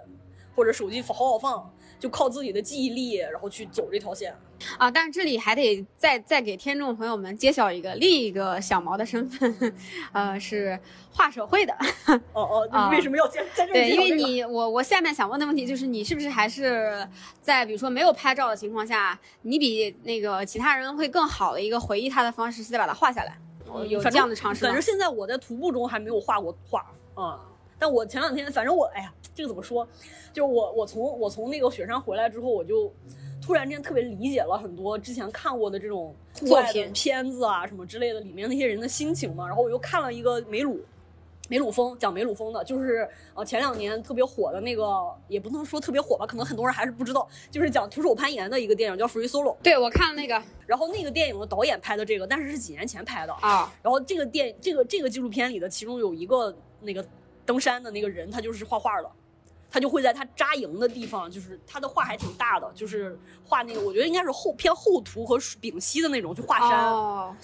[0.55, 4.31] 或者手机好好放，就靠自己的记忆力，然后去走这条线。
[4.77, 9.73] 啊，但是这里还得再再给听众朋友们揭晓一个另一个小毛的身份，
[10.11, 10.79] 呃，是
[11.11, 11.73] 画手绘的。
[12.33, 17.03] 哦哦，你为什么要在在这对，因为你我我下面想问的问题就是，你是不是还是
[17.41, 23.35] 在比如说没有拍照的情况下，你比那个其他人会更好的一个回忆他的方式是再把它画下来？
[23.85, 27.39] 有这样的尝试反正现在我在徒步中还没有画过画啊。
[27.79, 29.85] 但我前两天，反正我，哎呀，这个怎么说？
[30.31, 32.89] 就是我，我从我从那个雪山回来之后，我就
[33.41, 39.45] 突然间特别理解了很多之前看过的这种作品、片子啊什么之类的，里面那些人的心情嘛。
[39.45, 40.79] 然后我又看了一个梅鲁，
[41.49, 44.83] 梅鲁峰讲梅鲁峰的，就是呃前两年特别火的那个，
[45.27, 49.51] 也不能说特别火吧，可能很多人还是不知道，就是讲徒手攀岩的一个电影，叫《Free Solo》。
[49.61, 50.41] 对，我看了那个。
[50.65, 53.71] 然后那个电影的导演拍的这个，但是是几年前拍的啊。
[53.81, 57.05] 然后这个电这个这个纪录片里的，其中有一个那个。
[57.45, 59.11] 登山的那个人，他就是画画的，
[59.69, 67.35] 他就会在他扎营的地方，就是他的画还挺大的，就是画那个，我觉得应该是后偏厚涂和丙烯的那种，就画山，哦，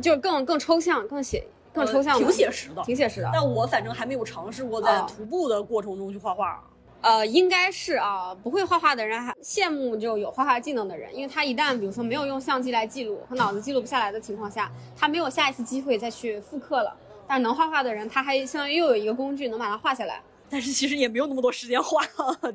[0.00, 3.30] 就是更更抽象，更写更抽象，挺写实的，挺写实的。
[3.32, 6.62] 但我反正还没有尝试过在徒步的过程中去画画。
[7.00, 16.96] 呃，应该是啊，不会画画的人还羡慕就有画画技能的人，因为他一旦比如说没有用相机来记录，和脑子记录不下来的情况下，他没有下一次机会再去复刻了。
[17.26, 20.22] 但能画画的人，他还相当于又有一个工具能把它画下来。
[20.48, 22.00] 但是其实也没有那么多时间画，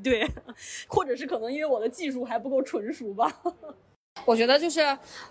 [0.04, 0.28] 对，
[0.88, 3.32] 或者是可能因为我的技术还不够纯熟吧。
[4.26, 4.82] 我觉得就是，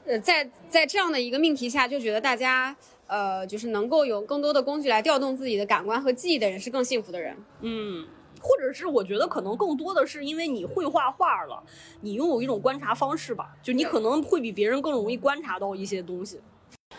[0.06, 2.74] 呃，在在这样的一个命题下，就觉得大家，
[3.08, 7.36] 呃，就是能够有更多的工具来调动自己的感官和记忆的人是更幸福的人。
[7.62, 8.06] 嗯，
[8.40, 11.60] 或者是我觉得可能更多的是因为你会画画了，
[12.02, 16.38] 你拥有一种观察方式吧，就你可能会比别人更容易观察到一些东西。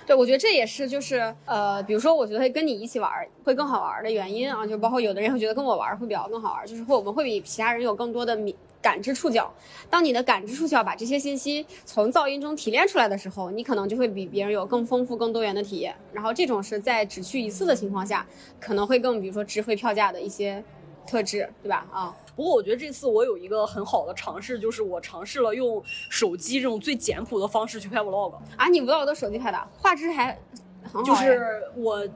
[0.06, 3.12] 对，我觉得这也是就是呃，比如说，我觉得跟你一起玩
[3.44, 9.54] 会更好玩的原因啊，就包括有的人会觉得跟我玩会比较更好玩，就是会我们会比其他人有更多的敏感知触角。
[9.90, 15.96] 当你的感知触角把这些信息从噪音中提炼出来的时候，你可能就会比别人有更丰富、更多元的体验。
[16.14, 18.26] 然后这种是在只去一次的情况下，
[18.60, 20.64] 可能会更比如说值回票价的一些。
[21.08, 21.88] 特质对吧？
[21.92, 28.36] 啊，不过我觉得这次我有一个很好的尝试，就是我尝试了用手机这种最简朴的方式去拍 vlog。
[28.56, 30.38] 啊，你 vlog 都手机拍的，画质还
[30.84, 31.04] 很好。
[31.04, 32.08] 就是我，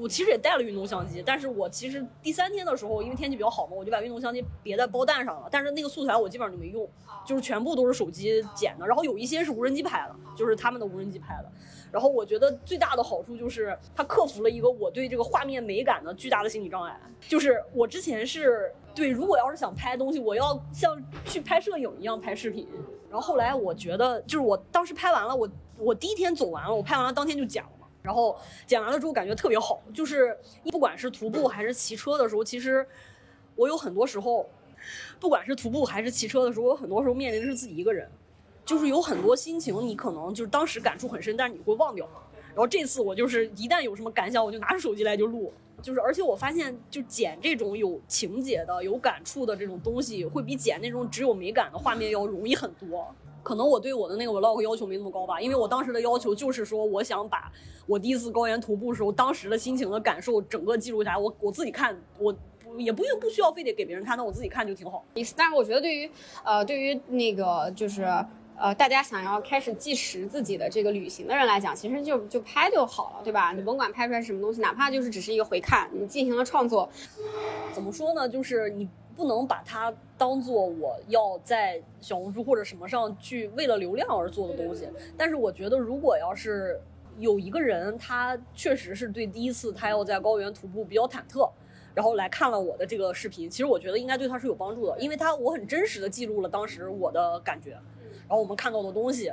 [0.00, 5.48] 我其实也带了运动相机，但是我其实第三天的时候，因为天气比较好嘛，我就把运动相机别在包蛋上了。
[5.50, 6.88] 但是那个素材我基本上就没用，
[7.26, 11.50] 就是全部都是手机剪的，然后有一些是无人机拍的，就是他们的无人机拍的。
[11.90, 17.00] 然后我觉得最大的好处就是它克服了一个我对这个画面美感的巨大的心理障碍。
[17.20, 22.68] 就是我之前是对，如果要是想拍东西，我要像去拍摄影一样拍视频。
[23.10, 27.77] 然后后来我觉得，就是我当时拍完了，我我第一天走完了，我拍完了当天就剪了嘛。
[28.08, 28.34] 然后
[28.66, 30.34] 剪完了之后感觉特别好，就是
[30.70, 32.86] 不管是徒步还是骑车的时候，其实
[33.54, 34.48] 我有很多时候，
[35.20, 38.08] 不管是徒步还是骑车的时候，我很多时候面临的是自己一个人。
[38.64, 42.08] 就是有很多心情，你可能就是当时感触很深，但是你会忘掉。
[42.48, 45.52] 然后这次我就是一旦有什么感想，我就拿出手机来就录。
[45.82, 53.14] 就是而且我发现，就剪这种有情节的、有感触的这种东西，会比剪那种只有美感的画面要容易很多。
[53.48, 57.50] 可能我对我的那个 vlog 要求没那么高吧，因为我当时的要求就是说，我想把
[57.86, 61.16] 我第一次高原徒步时候当时的心情的感受整个记录下来。
[61.16, 62.34] 我我自己看，我
[62.76, 65.02] 也不用不需要非得给别人看，那我自己看就挺好。
[65.34, 66.10] 但是我觉得对于
[66.44, 68.06] 呃对于那个就是。
[68.60, 73.52] 呃，大家想要开始计时自己的这个旅行的人来讲，其实就就拍就好了，对吧？
[73.52, 76.90] 你甭管拍出来什么东西，哪怕就是只是一个回看，你进行了创作，
[77.72, 78.28] 怎么说呢？
[78.28, 84.88] 就是你不能把它当做我要在小红书或者什么上去为了流量而做的东西。
[85.16, 86.80] 但是我觉得，如果要是
[87.18, 91.48] 有一个人，他确实是对第一次他要在高原徒步比较忐忑，
[91.94, 97.78] 然后来看了我的这个视频，其实我觉得应该对他是有帮助的，因为他我很真实的记录了当时我的感觉。
[98.28, 99.32] 然后我们看到的东西，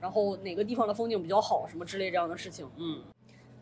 [0.00, 3.00] 然后哪个地方的风景比较好，什么之类这样的事情，嗯，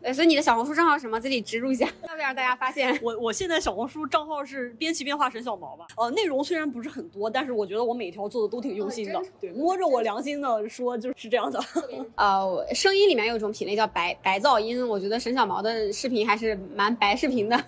[0.01, 1.17] 对，所以你的小红书账号什么？
[1.21, 2.93] 这里植入一下，要不要让大家发现？
[3.01, 11.63] 我我现在小红书账号是边骑边画沈小毛吧，呃，内容虽然不是很多，但是我觉得我每条做的都挺用心的，对，摸着我良心的说就是这样的。
[12.15, 17.57] 呃，声音里面有一种品类叫白白噪音，我觉得沈小毛的视频还是蛮白视频的。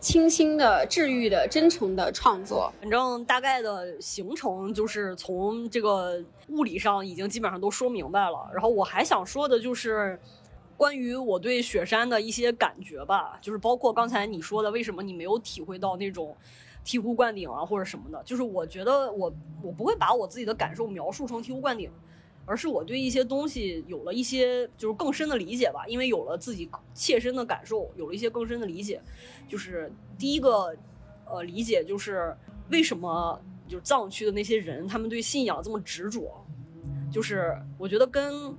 [0.00, 8.48] 清新的、治愈的、真诚的创作，反正大概的行程就是从这个物理上已经基本上都说明白了。
[8.52, 10.18] 然后我还想说的就是，
[10.76, 16.34] 关于我对雪山的一些感觉吧，就是包括刚才你说的，为什么你没有体会到那种
[16.82, 19.30] 醍醐灌顶啊或者什么的，就是我觉得我
[19.62, 21.90] 我不会把我自己的感受描述成醍醐灌顶。
[22.50, 29.00] 而是我对一些东西有了一些就是更深的理解吧，因为有了自己切身的感受，有了一些更深的理解。
[29.46, 29.88] 就是
[30.18, 30.76] 第一个，
[31.26, 32.36] 呃理解，就是
[32.68, 36.44] 为什么就藏区的那些人，他们对信仰这么执着，
[37.08, 38.52] 就是我觉得跟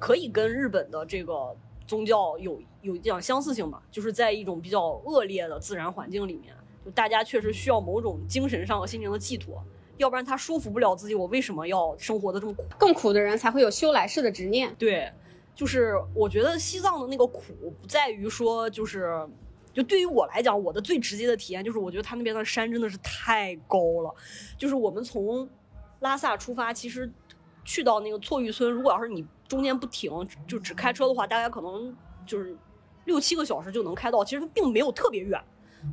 [0.00, 1.54] 可以跟日本的这个
[1.86, 6.52] 宗教有有一点相似性吧，就是在一种比较恶劣的自然环境里面，
[6.84, 9.62] 就大家确实需要某种精神上和心灵的寄托。
[9.98, 12.64] 要不然他说服不了自己，我为什么要生活的这么苦？
[12.78, 14.74] 更苦的人才会有修来世的执念。
[14.78, 15.12] 对，
[15.54, 17.42] 就是我觉得西藏的那个苦
[17.80, 19.28] 不在于说，就是
[19.72, 24.14] 就对于我来讲，我的最直接的体验就是，我觉得他那边的山真的是太高了。
[24.56, 25.48] 就是我们从
[26.00, 27.10] 拉萨出发，其实
[27.64, 30.10] 去到那个错玉村，如果要是你中间不停，
[30.46, 31.94] 就只开车的话，大概可能
[32.24, 32.56] 就是
[33.04, 35.40] 六七个小时就能开到，其实并没有特别远。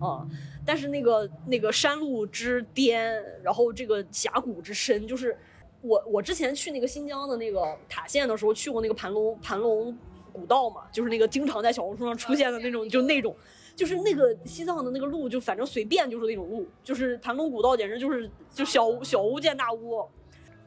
[0.01, 0.25] 啊，
[0.66, 5.38] 但是那个那个山路之颠，然后这个峡谷之深，就是
[5.82, 9.95] 我我之前去那个新疆的那个塔县的时候，去过那个盘龙盘龙
[10.34, 13.36] 古道嘛，就是那个经常在小红书上出现的那种，就那种，
[13.76, 20.03] 就是那个西藏的那个路，就反正随便就是那种路，就是盘龙古道简直就是就小小巫见大巫。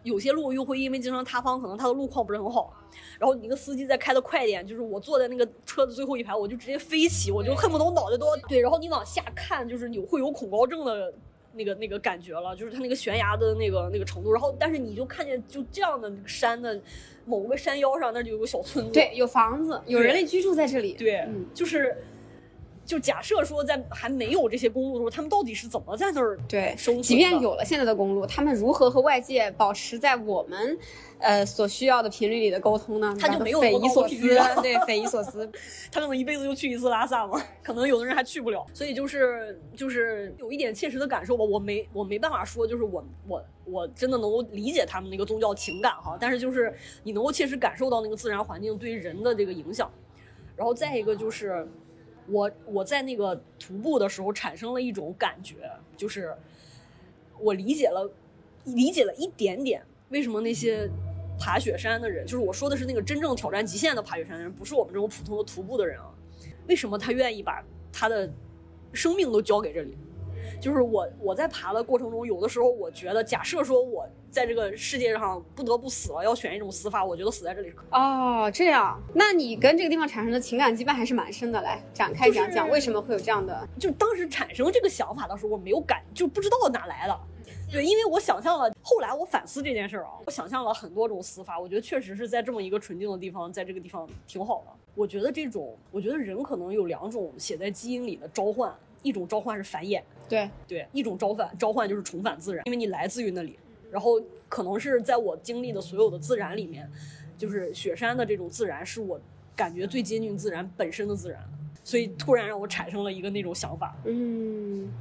[0.09, 2.75] 有些路又会因为经常塌方，可能它的路况不是很好。
[3.19, 8.61] 然后你那个司机再开的快点，就是我坐在那个车的最后一排，我就直接飞起，我就恨不得我脑袋都要对。
[8.61, 11.13] 然后你往下看，就是有会有恐高症的
[11.53, 14.33] 那个那个感觉了，就是它那个悬崖的那个那个程度。
[14.33, 16.81] 然后但是你就看见就这样的山的
[17.25, 20.95] 某个山腰上，那就有个小村子，对，有房子，有人类居住在这里。
[20.95, 21.97] 对，就是。
[22.89, 27.03] 就假设说，在还没有这些公路的时候，他们到底是怎么在那儿对生存？
[27.03, 30.79] 即便有了现在的公路，他们如何和外界保持在我们
[31.19, 33.15] 呃所需要的频率里的沟通呢？
[33.21, 34.17] 他就没有匪夷所思，
[34.63, 35.47] 对，匪夷所思。
[35.93, 38.65] 他可能一辈子就去一次拉萨嘛，可能有的人还去不了。
[38.73, 41.45] 所以就是就是有一点切实的感受吧。
[41.45, 46.17] 我没我没办法说，就是我我我真的能够理解他们那个宗教情感哈。
[46.19, 49.91] 但是就是你能够切实感受到那个自然环境对人的这个影响。
[50.57, 51.69] 然后再一个就是。
[52.31, 56.35] 我我在那个徒步的时候产生了一种感觉，就是
[57.39, 58.11] 我理解了，
[58.65, 60.89] 理解了一点点为什么那些
[61.39, 66.11] 爬雪山的人，就是我说的是那个真正挑战极限的爬雪山的人，不是我们这种普通的徒步的人啊，
[66.67, 68.31] 为什么他愿意把他的
[68.93, 69.97] 生命都交给这里？
[70.61, 81.61] 就是我我在爬的过程中，有的时候我觉得，假设说我在这个世界上不得不死了，要选一种死法，我觉得死在这里是可哦，这样，那你跟这个地方产生的情感羁绊还是蛮深的。
[81.61, 83.69] 来展开讲讲，为什么会有这样的？
[83.79, 87.19] 就当时产生这个想法的时候，我没有感，就不知道哪来的。
[87.71, 94.73] 对，因为我想象了，后来我反思这件事儿啊，我想象了很多种死法，我觉得确实是在这么一个纯净的地方，在这个地方挺好的。
[94.95, 98.75] 我觉得这种，我觉得人可能有两种写在基因里的召唤。
[99.03, 100.51] 一种召唤是繁衍，对。
[100.67, 103.59] 对，一种召唤召唤就是重返自然，因为你来自于那里，
[103.91, 106.91] 然后可能是在我经历的所有的自然里面，
[107.37, 109.21] 就是雪山的这种自然是我
[109.57, 111.43] 感觉最接近自然本身的自然，
[111.83, 114.93] 所以突然让我产生了一个那种想法，嗯，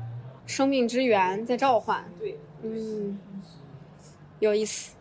[0.45, 3.19] 生命之源在召唤，对，嗯，
[4.39, 4.95] 有意思，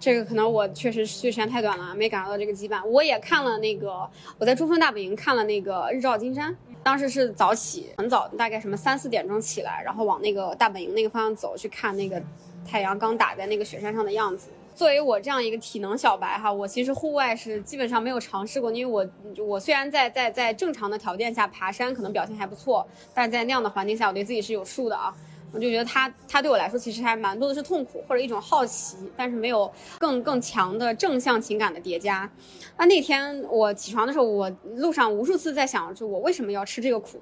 [0.00, 2.84] 这个可能我确实去时间太短了，没感受到这个羁绊。
[2.86, 4.08] 我也看了那个，
[4.38, 6.56] 我在珠峰大本营看了那个日照金山。
[6.82, 12.22] 当时是早起，很早，大概什么三四点钟起来，然后往那个大本营那个方向走，去看那个
[12.66, 14.48] 太阳刚打在那个雪山上的样子。
[14.74, 25.12] 作为我这样一个体能小白哈，我其实户外是基本上没有尝试过，因为我我虽然在在在正常的条件下爬山可能表现还不错，但是在那样的环境下，我对自己是有数的啊。
[25.52, 32.30] 我就觉得他他对我来说其实还蛮多的是痛苦或者一种好奇，但是没有更更强的正向情感的叠加。
[32.76, 37.18] 那那天我起床的时候，我路上无数次在想，就我为什么要吃这个苦？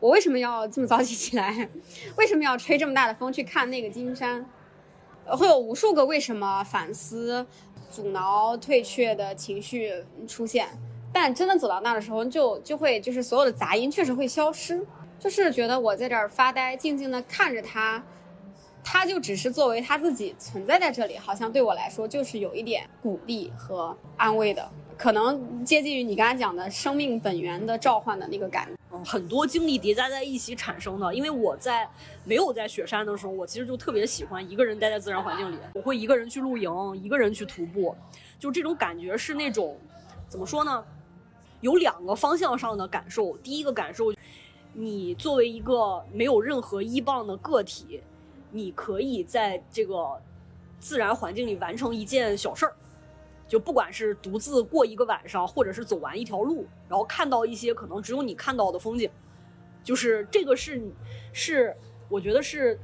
[0.00, 1.68] 我为什么要这么早起起来？
[2.16, 4.48] 为什么要吹这么大的风去看那个金山？
[5.26, 7.44] 会有无数个为什么反思、
[7.90, 9.92] 阻挠、退却的情绪
[10.26, 10.68] 出现。
[11.12, 14.86] 但真的走到那儿的时候，就就会就是所有的杂音确实会消失。
[15.18, 18.02] 就是觉得我在这儿发呆，静静的看着他，
[18.84, 28.78] 他就只是作为他自己存在在这里，好像对我来说就是有一点鼓励和安慰的，可能接近于你刚才讲的生命本源的召唤的那个感觉。
[29.04, 31.14] 很多经历叠加在一起产生的。
[31.14, 31.88] 因为我在
[32.24, 37.94] 没有在雪山的时候，我其实就特别喜欢一个人待在自然环境里，我会一个人去露营，一个人去徒步，
[38.38, 39.76] 就这种感觉是那种，
[40.28, 40.84] 怎么说呢？
[41.60, 43.36] 有两个方向上的感受。
[43.38, 44.12] 第一个感受。
[44.80, 48.00] 你作为一个没有任何依傍的个体，
[48.52, 50.22] 你可以在这个
[50.78, 52.76] 自然环境里完成一件小事儿，
[53.48, 59.10] 就不管是独自过一个晚上，或者是走完一条路，然后看到一些可能只有你看到的风景，
[59.82, 60.80] 就是这个是
[61.32, 61.76] 是
[62.08, 62.78] 我觉得是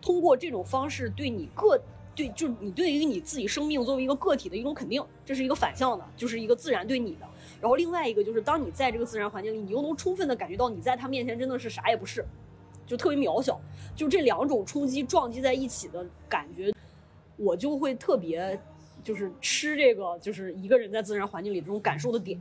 [0.00, 1.76] 通过这种方式对你个
[2.14, 7.26] 对就你对于你自己生命作为一个个体的一种肯定，这是一个反向的，就是一个自然对你的。
[7.62, 12.24] 然后另外一个就是，当你在这个自然环境里，你又能充分的感觉到你在他面前真的是啥也不是，
[12.84, 13.60] 就特别渺小，
[13.94, 16.72] 就这两种冲击撞击在一起的感觉，
[17.36, 18.58] 我就会特别
[19.04, 22.36] 就是吃这个，就是一个人在自然环境里这种感受的点。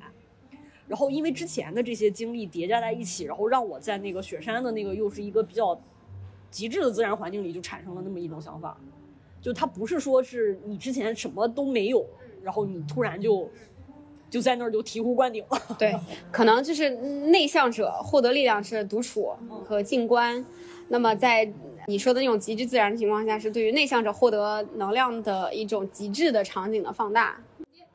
[0.87, 5.79] 然后因为之前的这些经历叠加在一起，然后让我在那个雪山的那个又是一个比较
[6.49, 8.75] 极致的自然环境里，就产生了那么一种想法，
[9.39, 12.03] 就它不是说是你之前什么都没有，
[12.41, 13.47] 然后你突然就
[14.31, 15.61] 就在那儿就醍醐灌顶了。
[15.77, 15.93] 对，
[16.31, 19.31] 可能就是内向者获得力量是独处
[19.65, 20.43] 和静观，
[20.87, 21.47] 那么在
[21.87, 27.39] 你说的那种极致自然的情况下，是对于内向者获得能量的一种极致的场景的放大。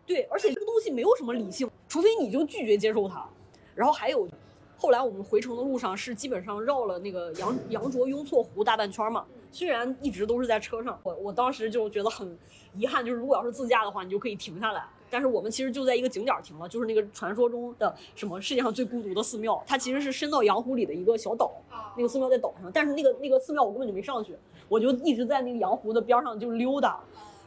[0.06, 3.26] 对，而且这个东西没有什么理性，除非你就拒绝接受它。
[3.74, 4.28] 然后还有，
[4.76, 9.24] 后来我们回程的路上是基本上绕了那个羊羊卓雍措湖大半圈嘛。
[9.50, 12.38] 虽然一直都是在车上，我我当时就觉得很
[12.76, 14.84] 遗憾，就是如果要是自驾的话，你就可以停下来。
[15.16, 21.50] 但是我们其实就在一个景点停了，就是那个传说中的什么世界上最孤独的寺庙，它其实是伸到羊湖里的一个小岛，
[21.96, 24.36] 那个寺庙在岛上，但是那个那个寺庙我根本就没上去，
[24.68, 27.00] 我就一直在那个羊湖的边上就溜达，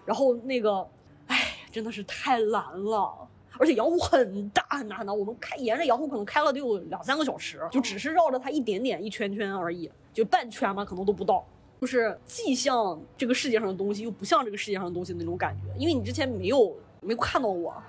[0.04, 0.84] 然后那个。
[1.28, 1.38] 哎
[1.72, 3.14] 真的是太蓝了，
[3.60, 11.46] 而且羊湖很大很大很大，我们开沿着羊湖可能开了得有两三个小时，就只是绕着它一点点一圈圈而已，就半圈嘛，可能都不到。
[11.80, 17.84] 就是既像这个世界上的东西，又不像这个世界上的东西的那种感觉，因为你之前没有没看到过啊。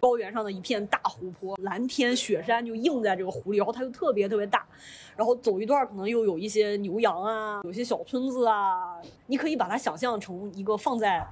[0.00, 4.64] 高原上的一片大湖泊，蓝天雪山就映在这个湖里，然后它就特别特别大，
[5.16, 11.26] 然后走一段可能又有一些牛羊啊，有些小村子啊，你可以把它想象成一个放在。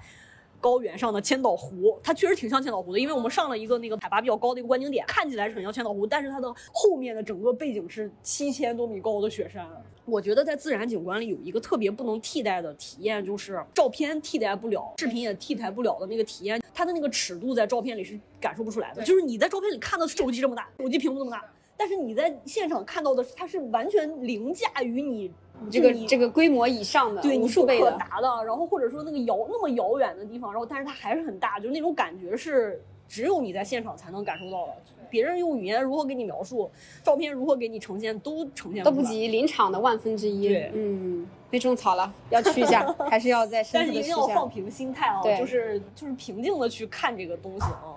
[0.60, 9.66] 高原上的千岛湖，它确实挺像千岛湖的，因为我们上了一个那个海拔比较高的一个观景点，看起来是很像千岛湖，但是它的后面的整个背景是七千多米高的雪山。
[10.04, 19.02] 我觉得在自然景观里有一个特别不能替代的体验，就是照片替代不了，视频也替代不了的那个体验，它的那个尺度在照片里是感受不出来的。
[19.02, 21.44] 就是你在照片里看到手机这么大，手机屏幕这么大，
[21.76, 25.30] 但是你在现场看到的，它是完全凌驾于你。
[25.70, 28.42] 这个这个规模以上的，对，无数倍的，达到。
[28.44, 34.72] 然后或者说那个遥那么遥远的地方，然后但是它还是很大，就是那种感觉是只有你在现场才能感受到的。
[35.08, 36.70] 别人用语言如何给你描述，
[37.02, 40.48] 照片如何给你呈现，都呈现都不及临场的万分之一。
[40.48, 47.94] 对，嗯，被种草了，要去一下， 还是要在深但是一定要放平心态啊，就是就是平静的去看这个东西啊。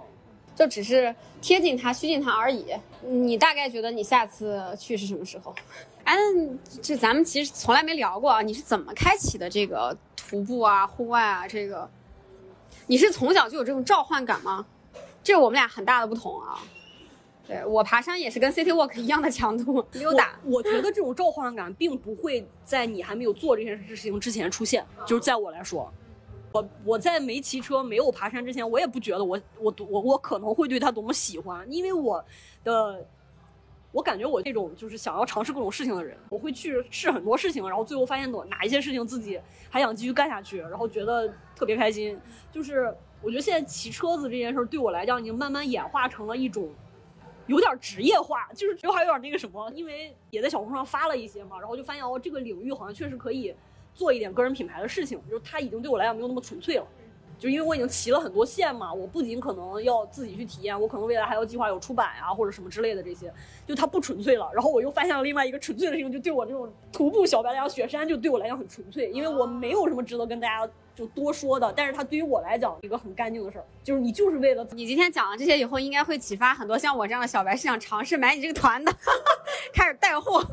[0.55, 2.65] 就只是贴近它、虚近它而已。
[3.01, 5.55] 你大概觉得你下次去是什么时候？
[6.09, 6.17] 哎，
[6.81, 8.41] 这咱们其实从来没聊过啊。
[8.41, 11.47] 你是怎么开启的这个徒步啊、户外啊？
[11.47, 11.87] 这个，
[12.87, 14.65] 你是从小就有这种召唤感吗？
[15.23, 16.57] 这我们俩很大的不同啊。
[17.47, 20.39] 对我爬山也是跟 City Walk 一样的强度溜达。
[20.43, 24.83] 我觉得这种召唤感并不会在你还没有做这件事情之前出现。
[25.05, 25.93] 就是在我来说。
[26.51, 32.25] 我我在没骑车、没有爬山之前，我也不觉得我我我我可能会对他多么喜欢，因为我
[32.63, 33.05] 的
[33.91, 42.19] 我感觉我这种就是想要尝试各种事情的人，我会去试很多事情，然后最后发现哪哪一些事情自己还想继续干下去，然后觉得特别开心。
[42.51, 46.69] 就是我觉得现在骑车子这件事对我来讲，已经慢慢演化成了一种
[47.47, 53.53] 有点职业化，就是又还有点那个什么，因为也在小红书上发了一些嘛，然后就发现哦，这个领域好像确实可以。
[53.95, 56.87] 做一点个人品牌的事情，就是它已经对我来讲没有那么纯粹了，
[57.39, 63.33] 就因为我已经骑了很多线嘛，我不仅可能要自己去体验，我可能未来还要计划有出版啊或者什么之类的这些，
[63.65, 64.51] 就它不纯粹了。
[64.53, 70.69] 然后我又发现了另外一个纯粹的事情，就对我这种徒步小白来讲，雪山就对我来讲很纯粹，因为我没有什么值得跟大家。
[70.99, 78.93] 就多说的，但是它对于我来讲一个很干净的事儿，就是你就是为了你今天讲了这些以后，应该会启发很多像我这样的小白是想尝试买你这个团的，
[79.73, 80.43] 开始带货。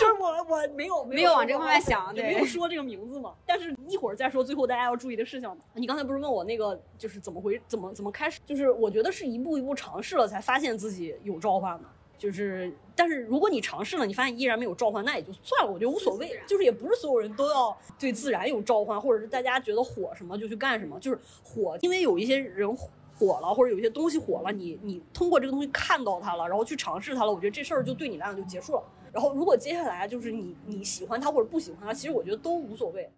[0.00, 3.34] 就是我我没有没有往这个方面想，没有说这个名字嘛。
[3.44, 5.54] 但是一会儿再说，最后大家要注意的事项。
[5.74, 8.40] 你刚才不是问我那个就是怎么回怎么怎么开始？
[8.46, 11.84] 就是我觉得是一步一步尝试了才发现自己有召唤的。
[12.22, 16.40] 就是，但是如果你尝试了，你发现依然没有召唤，那也就算了，我觉得无所谓。
[16.46, 21.00] 就是也不是所有人都要对自然有召唤，或者是大家觉得火什么就去干什么。
[21.00, 28.82] 就是火，因为有一些人火了，或者有一些东西火了，你你通过这个东西看到它了，然后去尝试它了，我觉得这事儿就对你来讲就结束了。
[29.12, 33.10] 然后如果接下来就是你你喜欢它或者不喜欢它，其实我觉得都无所谓。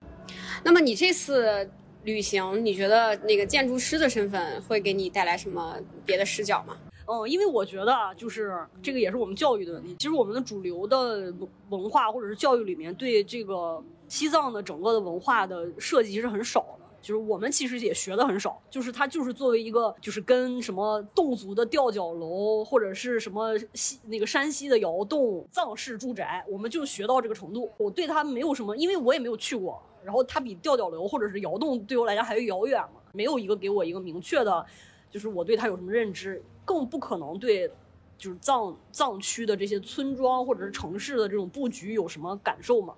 [0.65, 1.71] 那么你这次
[2.05, 5.77] 旅行，你觉得那个建筑师的身份会给你带来什么
[6.07, 6.79] 别的视角吗？
[7.07, 9.95] 嗯，因为我觉得啊，就是这个也是我们教育的问题。
[9.99, 11.33] 其实我们的主流的
[11.69, 16.85] 文化或者是教育里面，对这个西藏的整个的文化的设计是很少的。
[17.03, 18.59] 就是我们其实也学的很少。
[18.71, 27.71] 就是它就是作为一个，就是跟什么侗族的吊脚楼或者是什么西那个山西的窑洞藏式住宅，我们就学到这个程度。
[27.77, 29.79] 我对它没有什么，因为我也没有去过。
[30.03, 34.65] 然后它比吊脚楼或者是窑洞对我来讲还遥远嘛，没有一个给我一个明确的，
[35.15, 36.43] 就是我对它有什么认知。
[36.65, 37.71] 更不可能对
[38.19, 42.95] 就是藏藏区的这些村庄或者是城市的这种布局有什么感受嘛？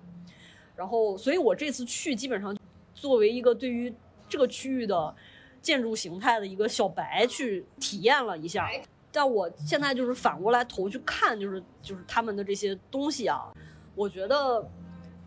[0.75, 2.57] 然后，所以我这次去基本上
[2.95, 3.93] 作为一个对于
[4.27, 5.13] 这个区域的
[5.61, 8.67] 建筑形态的一个小白去体验了一下。
[9.11, 13.51] 但我现在就是反过来头去看，就是就是他们的这些东西啊，
[13.93, 14.67] 我觉得，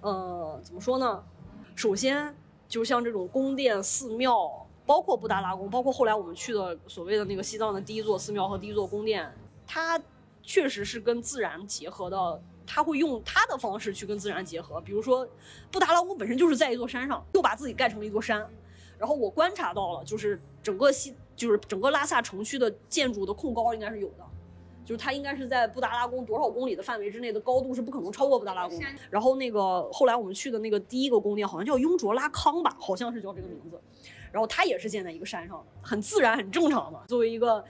[0.01, 1.23] 呃，怎么说呢？
[1.77, 2.35] 首先，
[2.67, 4.60] 就像这种宫殿、寺庙，
[4.91, 9.33] 包括布达拉宫，包括后来我们去的所谓的那个西藏的第一座寺庙和第一座宫殿，
[9.65, 9.97] 它
[10.43, 12.43] 确实是跟自然结合的。
[12.67, 15.27] 他会用他的方式去跟自然结合，比如说，
[15.71, 18.45] 布达拉宫本身就是在一座山上，又把自己盖成了一座山。
[18.99, 24.25] 然后我观察到了，就是整个西，就是整个拉萨城区的建筑的控高应该是有的，
[24.85, 28.79] 就是它应该是在布达拉宫多少公里的范围之内的高度是不可能超过布达拉宫。
[29.11, 33.81] 然后那个后来我们去的那个第一个宫殿好像叫雍卓拉康吧，好像是叫这个名字。
[34.33, 37.01] 然后它也是建在一个山上，很自然，很正常的。
[37.07, 37.65] 作为一个。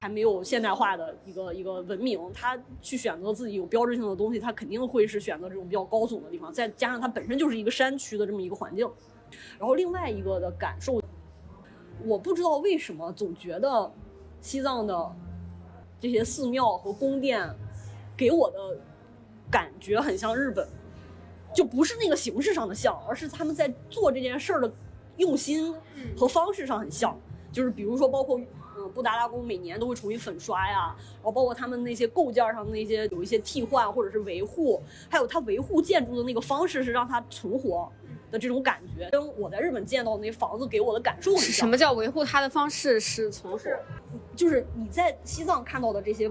[0.00, 8.86] 还没有现代化的一个一个文明，他去选择自己有标志性的东西，他肯定会是选择这种比较高耸的地方，再加上它本身就是一个山区的这么一个环境。
[9.58, 11.00] 然后另外一个的感受，
[12.04, 13.90] 我不知道为什么总觉得
[14.42, 15.16] 西藏的
[15.98, 17.48] 这些寺庙和宫殿
[18.14, 18.78] 给我的
[19.50, 20.68] 感觉很像日本，
[21.54, 24.70] 就不是那个形式上的像，而是他们在做这件事儿的
[25.16, 25.74] 用心
[26.16, 27.18] 和方式上很像，
[27.52, 28.38] 就是比如说包括。
[28.38, 28.44] 嗯
[28.92, 37.90] 布达拉宫每年都会重新粉刷呀，然后包括他们那些构件上的那些有一些替换或者是维护，还有它维护建筑的那个方式是让它存活
[38.32, 41.52] 的这种感觉，跟我在日本见到那房子给我的感受很像。
[41.52, 43.58] 什么叫维护它的方式是存活？
[44.34, 46.30] 就是你在西藏看到的这些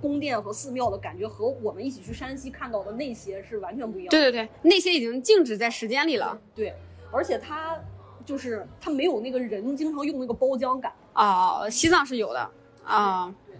[0.00, 4.10] 宫殿和寺庙的感觉，和我们一起去山西看到的那些是完全不一样。
[4.10, 6.38] 对对对，那些已经静止在时间里了。
[6.54, 6.74] 对，
[7.10, 7.82] 而且它
[8.24, 10.92] 就是它没有那个人经常用那个包浆感。
[11.12, 12.50] 啊，西藏是有的
[12.84, 13.56] 啊，对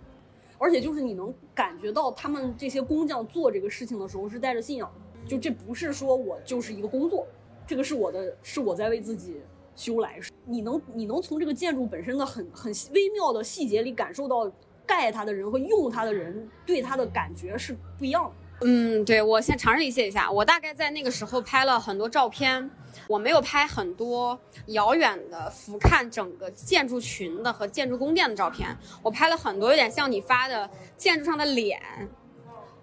[0.56, 7.26] 而且就是你能感觉到他们这些工匠做这个事情的时候是带着信仰的，就这不是说我就是一个工作，
[7.66, 9.40] 这个是我的，是我在为自己
[9.74, 10.18] 修来。
[10.44, 14.50] 你能你能从这个建筑本身的很很微妙的细节里感受到
[14.86, 18.30] 盖它的人和用它的人对它的感觉是不一样的。
[18.62, 22.70] 嗯，对我先尝试理解一下，我大概在那个时候拍了很多照片。
[23.10, 31.80] 我没有拍很多遥远的俯瞰整个建筑群的和建筑宫殿的照片，我拍了很多有点像你发的建筑上的脸，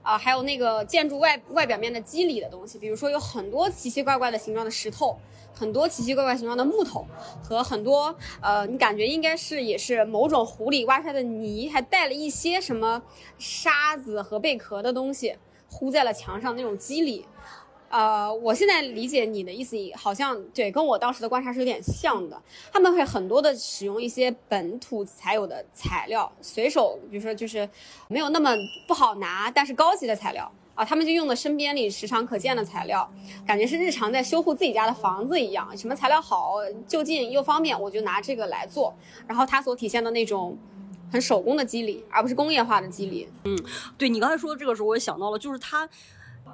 [0.01, 5.17] 啊，还有那个建筑外外表面的肌理的东西，比如说有很多奇奇怪怪的形状的石头，
[5.53, 7.07] 很多奇奇怪怪形状的木头，
[7.41, 13.01] 和很多呃，你感觉应该是也是某种湖里挖出来的泥，还带了一些什么
[13.39, 15.38] 沙子和贝壳的东西
[15.71, 17.25] 糊在了墙上那种肌理。
[17.90, 22.42] 呃，我现在理解你的意思，好像对，跟我当时的观察是有点像的。
[22.72, 27.68] 他们会很多的使用一些本土才有的材料，随手，比如说就是
[28.10, 28.54] 没有那么
[28.88, 33.10] 不好拿，但是高级的材料啊，他们就用的身边里时常可见的材料，
[33.46, 35.76] 感觉是日常在修护自己家的房子一样。
[35.78, 36.56] 什么材料好，
[36.88, 38.94] 就近又方便，我就拿这个来做。
[39.26, 40.58] 然后它所体现的那种
[41.10, 43.30] 很手工的肌理，而不是工业化的肌理。
[43.46, 43.58] 嗯，
[43.98, 45.88] 对你刚才说的这个时候，我也想到了，就是它。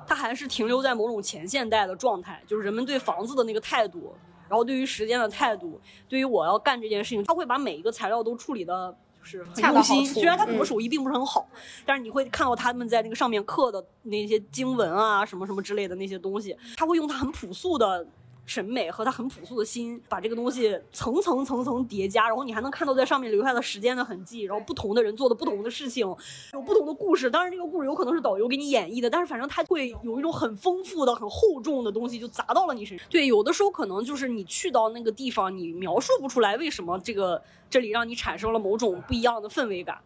[0.08, 4.14] 它还是停留在某种前现代的状态，就是人们对房子的那个态度，
[4.49, 10.06] 然后对于时间的态度，对于我要干这件事情，他会把每一个材料都处理的，就是很用心。
[10.06, 11.47] 虽然他可能手艺并不是很好，
[11.86, 18.06] 但是你会看到他们在那个上面刻的那些经文啊，什么什么之类的那些东西，他会用他很朴素的。
[18.46, 26.06] 审美和他很朴素的心，把这个东西层层层层叠加，然后你还能看到在上面留下的时间的痕迹，然后不同的人做的不同的事情，
[26.54, 27.30] 有不同的故事。
[27.30, 33.08] 当然，这个故事有可能是导游给你演绎的，但是反正他会有一种很丰富的、很厚重的东西就砸到了你身上。
[33.10, 39.98] 对，有的时候可能就是你去到那个地方，你描述不出来为什么这个这里让你产生了某种不一样的氛围感。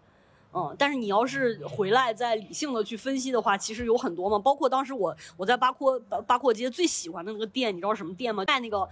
[0.58, 8.44] 嗯，但是你要是回来再理性的去分析的话，其实有很多嘛，包括当时我我在八廓八廓街最喜欢的那个店，你知道什么店吗？
[8.48, 8.88] 卖那个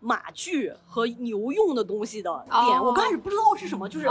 [0.00, 2.82] 马具和牛用的东西的店。
[2.82, 4.06] 我刚开始不知道是什么，就是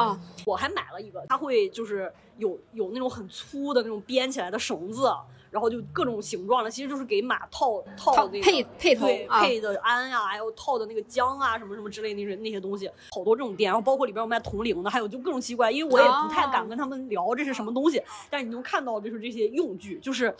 [0.45, 5.11] 我还买了一个，它会就是有有那种很粗的那种编起来的绳子。
[5.55, 9.07] 然后就各种形状的，其实就是给马套套那个配配头
[9.39, 20.35] 配的鞍呀，还有套的那个缰啊，什么什么之类那些那些东西，好多这种店，然后包括里边有卖铜铃的，还有就各种奇怪，因为我也不太敢跟他们聊这是什么东西，但是你能看到就是这些用具，就是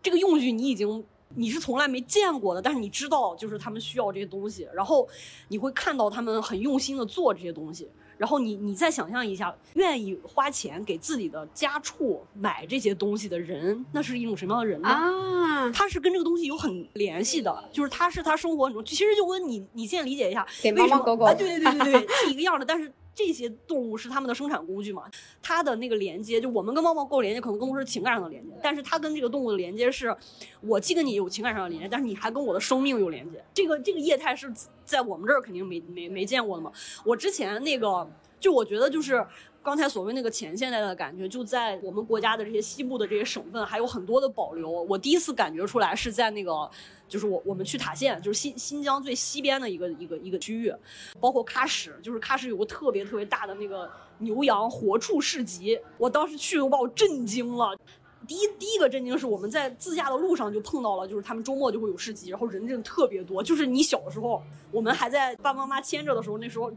[0.00, 5.08] 这个用具你已经你是从来没见过的，但是你知道就是他们需要这些东西，然后
[5.48, 7.90] 你会看到他们很用心的做这些东西。
[8.18, 14.88] 然后你你再想象一下，愿意花钱给自己的家畜买这些东西的人，那是一种什么样的人呢？
[14.88, 22.64] 啊，他是跟这个东西有很联系的，就是他是他生活中，其实就跟你你现在理解一下，给猫猫狗狗，对对对对对， 是一个样的。
[22.64, 25.04] 但是这些动物是他们的生产工具嘛，
[25.40, 30.14] 它的那个连接，就我们跟猫猫够连接，可能更多是情感上的连接，但是它跟这个动物的连接是，
[30.60, 33.42] 我既跟你有情感上的连接，但是你还跟我的生命有连接。
[33.54, 34.52] 这个这个业态是
[34.84, 36.70] 在我们这儿肯定没没没见过的嘛。
[37.06, 38.06] 我之前那个，
[38.38, 39.24] 就我觉得就是
[39.62, 44.70] 刚才所谓那个前现代的感觉，就在我们国家的这些西部的这些省份还有很多的保留。
[44.70, 46.70] 我第一次感觉出来是在那个。
[47.08, 50.74] 就是我我们去塔县，就是新新疆最西边的一个一个一个区域，
[51.20, 57.78] 包括喀什，就是喀什有个特别特别大的那个牛羊活畜市集，我当时去都把我震惊了。
[58.26, 63.40] 第一第一个震惊是我们在自驾的路上就碰到了，就是他们周末就会有市集，然后人真的特别多。
[63.40, 66.72] 就是你小的时候，我们还在爸爸妈妈牵着的时候，那时候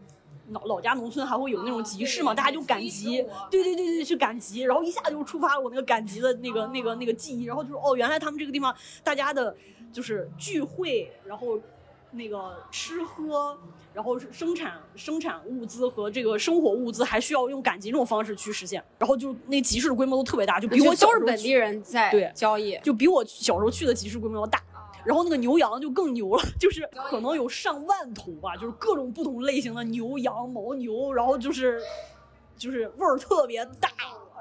[0.52, 9.56] 老老家农村还会有那种集市嘛，大家就赶集，对对对对，去赶集，然后一下就触发了我那个赶集的那个那个那个记忆，然后就是哦，原来他们这个地方大家的。
[9.91, 11.60] 就是聚会，然后
[12.12, 13.58] 那个吃喝，
[13.91, 24.62] 然后生产生产物资和这个生活物资还需要用赶集这种方式去实现，然后就那集市的规模都特别大，就比我都是本地人在对交易，就比我小时候去的集市规模要大。
[25.06, 31.82] 然后那个牛羊就更牛了，就是可能有上万头吧，就是各种不同类型的牛羊牦牛，然后就是
[32.58, 33.89] 就是味儿特别大。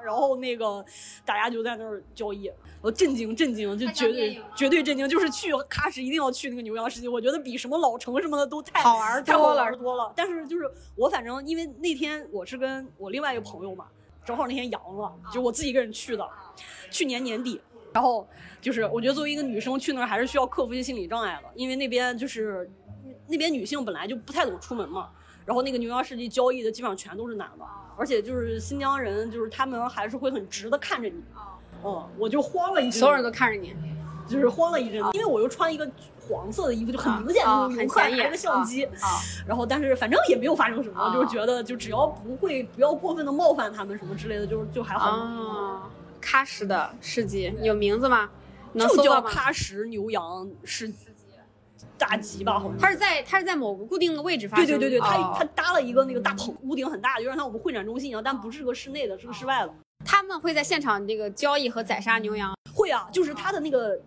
[0.00, 0.82] 然后那个
[1.24, 2.48] 大家就在那儿交易，
[2.80, 10.12] 我震惊震惊，就绝对绝对震惊，就是去喀什一定要去那个牛羊市集，我觉得比什么老城什么的都太好玩多了多了。
[10.14, 13.86] 但是就是我反正因为那天我是跟我另外一个朋友嘛，
[14.24, 16.26] 正好那天阳了，就我自己一个人去的，
[16.92, 17.60] 去年年底。
[17.92, 18.28] 然后
[18.60, 22.70] 就是我觉得作为一个女生去那儿还是需要克服一些心理障碍的，因为那边就是
[23.26, 25.08] 那边女性本来就不太怎么出门嘛。
[25.46, 27.64] 然后那个牛羊市集交易的基本上全都是男的，
[27.96, 31.24] 而且就是新疆人，就是他们还是会很直的看着你，
[31.82, 33.74] 嗯，我就慌了一阵，所有人都看着你，
[34.28, 38.86] 就是慌了一阵，因为我又穿一个黄色的衣服，就很明显就是游客拿着相机，
[39.46, 45.90] 然后但是反正也没有发生什么，就是觉得就只要不会不要过分的冒犯他们什么之类的，就就还好。
[46.18, 48.30] 啊，喀什的市集有名字吗？
[48.74, 50.92] 就叫喀什牛羊市。
[51.96, 54.66] 大集吧，好像它是在它是在某个固定的位置发生。
[54.66, 59.74] 对对对对，它它搭了一个那个大棚，屋顶很大，就像它我们会展中心一样，但不是个室内的，是个室外的。
[60.04, 62.54] 他们会在现场那个交易和宰杀牛羊。
[62.72, 64.00] 会啊，就是他的那个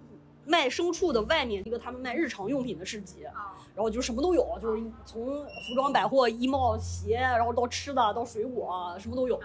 [0.46, 3.24] 卖牲畜的外面一个他们卖日常用品的市集，
[3.76, 9.38] 然后就什么都有，就是从服装百货、衣帽鞋，然后到吃的到水果，什么都有，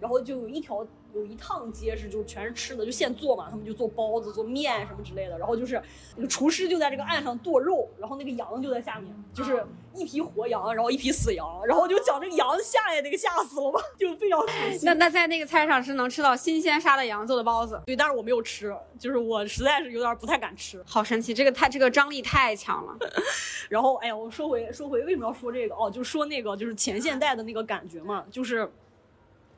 [0.00, 0.86] 然后就有一条。
[1.14, 5.38] 有一趟街是就全是吃的，就现做嘛，他们就做包子、做面什么之类的。
[5.38, 5.82] 然后就是
[6.16, 14.40] 那个厨师就在这个岸上剁肉，然后那个羊就在下面，就是一批活羊，然后一批死羊，然后就讲这个羊下来那个吓死了吧，就非常
[14.82, 20.82] 那那在那个菜上是能吃到新鲜杀的羊做的包子，对，但是我没有吃，就是我实在是有点不太敢吃。
[20.86, 22.96] 好神奇，这个太这个张力太强了。
[23.68, 28.70] 然后哎呀，我说回说回为什么要说这个哦，就说那个就是前现代的那个感觉嘛，就是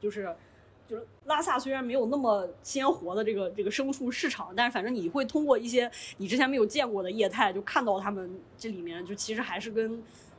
[0.01, 0.35] 就是。
[0.93, 9.97] 就是拉萨虽然没有那么鲜活的这个这个牲畜市场，但是反正你会通过一些你之前没有见过的业态，就看到他们这里面就其实还是跟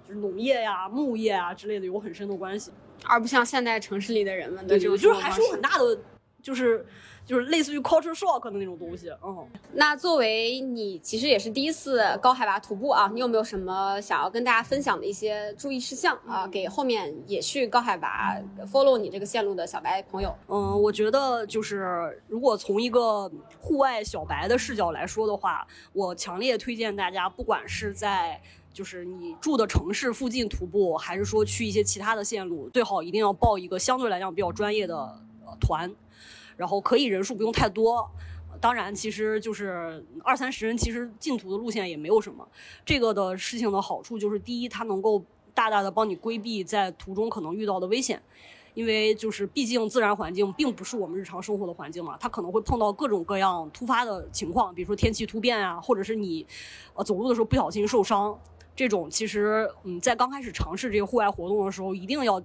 [0.07, 2.71] 就是农业呀、牧业啊之类的有很深的关系，
[3.05, 5.97] 而不像现代城市里的人们的这种就是还是有很大的
[6.43, 6.85] 就是。
[7.25, 9.47] 就是类似于 culture shock 的那种东西，嗯。
[9.75, 16.45] 那作为你其实也是第一次高海拔徒步啊，你有没有什么想要跟大家分享的一些注意事项啊？
[16.45, 18.35] 给后面也去高海拔
[18.69, 20.35] follow 你这个线路的小白朋友。
[20.49, 28.37] 嗯，我觉得就是如果从一个户外小白的视角来说的话，我强烈推荐大家，不管是在
[28.73, 35.21] 就是你住的城市附近徒步，还是说去一些其他的线路，最好一定要报一个相对来讲比较专业的
[35.61, 35.89] 团。
[36.57, 38.09] 然后可以人数不用太多，
[38.61, 42.47] 当然其实就是二三十人，其实进图的路线也没有什么。
[42.85, 45.23] 这个的事情的好处就是，第一，它能够
[45.53, 48.21] 大大的帮你规避在途中可能遇到的危险，
[48.73, 56.45] 因为就是毕竟自然环境并不是我们日常生活的环境嘛，它可能会碰到各种各样突发的情况，比如说天气突变啊，或者是你
[56.93, 58.39] 呃走路的时候不小心受伤，
[58.75, 62.41] 这种其实嗯在刚开始尝试这个户外活动的时候，一定要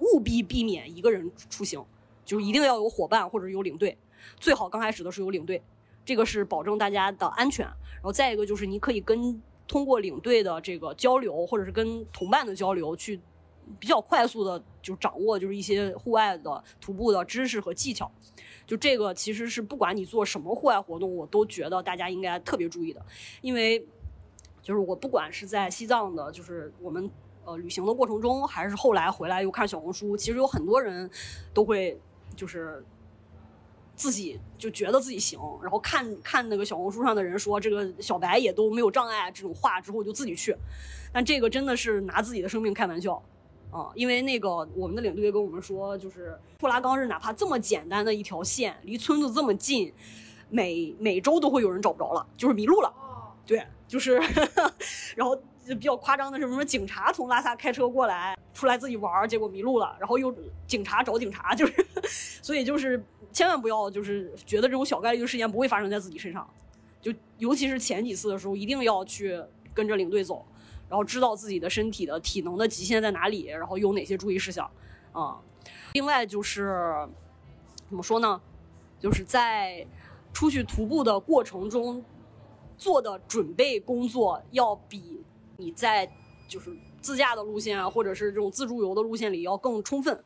[0.00, 1.82] 务必避免一个人出行。
[2.28, 3.96] 就一定要有伙伴或者有领队，
[4.38, 5.62] 最好刚开始的时候有领队，
[6.04, 7.64] 这个是保证大家的安全。
[7.64, 13.18] 然后再一个就是你可以跟通过领队的这个交流，或者是跟同伴的交流，去
[13.78, 18.12] 比较快速的就掌握就是一些户外的徒步的知识和技巧。
[18.66, 23.00] 就这个其实是不管你做什么户外活动，我都觉得大家应该特别注意的，
[23.40, 23.82] 因为
[24.60, 27.10] 就是我不管是在西藏的，就是我们
[27.46, 31.10] 呃旅行的过程中，还是后来回来又看小红书，其实有很多人
[31.54, 31.98] 都会。
[32.38, 32.84] 就是
[33.96, 40.56] 自己就觉得自己行，然后看看那个小红书上的人说这个小白也都没有障碍这种话之后就自己去，
[41.12, 43.20] 但这个真的是拿自己的生命开玩笑，
[43.72, 49.92] 啊，因为那个我们的领队跟我们说，就是布拉冈日哪怕这么简单的一条线，离村子这么近，
[50.48, 52.94] 每每周都会有人找不着了，就是迷路了。
[53.44, 54.20] 对，就是，
[55.16, 55.36] 然后
[55.68, 56.64] 就比较夸张的是什么？
[56.64, 60.34] 警察从拉萨开车过来，出来自己玩，结果迷路了，然后又
[60.66, 61.86] 警察找警察，就是，
[62.40, 66.48] 所以就是千万不要就是觉得这种小概率的事件不会发生在自己身上，
[67.02, 69.38] 就尤其是前几次的时候，一定要去
[69.74, 70.44] 跟着领队走，
[70.88, 74.68] 然后知道自己的身体的体能的极限在哪里，然后有哪些注意事项
[75.12, 75.38] 啊、
[75.92, 77.06] 另外就是
[77.88, 78.40] 怎么说呢？
[78.98, 79.86] 就是在
[80.32, 82.02] 出去徒步的过程中
[82.76, 85.22] 做的准备工作，要比
[85.60, 86.08] 你在
[86.46, 86.70] 就是
[87.02, 90.24] 自驾的路线啊，或者是这种自助游的路线里要更充分。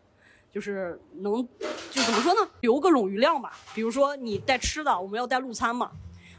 [0.51, 1.43] 就是能，
[1.91, 2.51] 就怎么说呢？
[2.61, 3.59] 留个冗余量吧。
[3.75, 5.91] 比如说你带吃的，我们要带路餐嘛，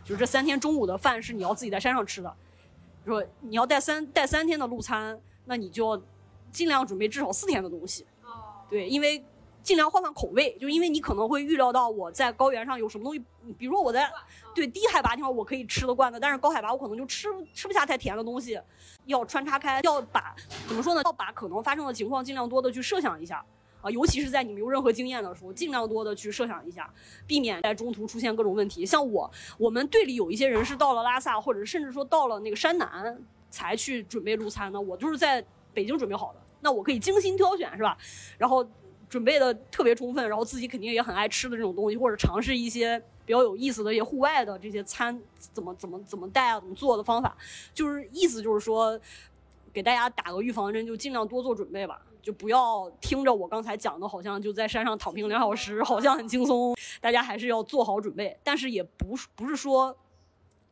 [0.04, 2.32] 就是这三天中午的饭是你要自己在山上吃的。
[3.04, 6.02] 说你要带三带三天的路餐，那你就要
[6.52, 8.06] 尽量准备至少四天的东西。
[8.70, 9.26] 对，因为
[9.64, 13.24] 尽量换换口味，就因为你可能会预料到我在高原上有什么东西，
[13.58, 14.12] 比如说我在
[14.54, 18.60] 对低海拔地方我可以吃得惯的，但是高海拔我可能就吃吃不下太甜的东西，
[19.06, 20.36] 要穿插开，要把
[20.68, 21.02] 怎么说呢？
[21.06, 23.44] 要把可能发生的情况尽量多的去设想一下。
[23.82, 26.90] 啊，尤其是在你没有任何经验的时候，尽量多的去设想一下，
[27.28, 28.86] 避免在中途出现各种问题。
[28.86, 37.98] 像我，我们队里有一些人是到了拉萨，或者甚至说到了那个山南才去准备路餐的，我就是在北京准备好的，那我可以精心挑选，是吧？
[38.38, 38.66] 然后
[39.14, 47.38] 准备的特别充分，然后自己肯定也很爱吃的这种东西，或者尝试一些比较有意思的一些户外的这些餐怎么怎么怎么带啊，怎么做的方法，
[47.76, 49.00] 就是意思就是说，
[49.72, 52.02] 给大家打个预防针，就尽量多做准备吧。
[52.24, 56.76] 就不要听着我刚才讲的，好像就在山上躺平两小时，好像很轻松。
[57.00, 59.96] 大家还是要做好准备，但是也不是不是说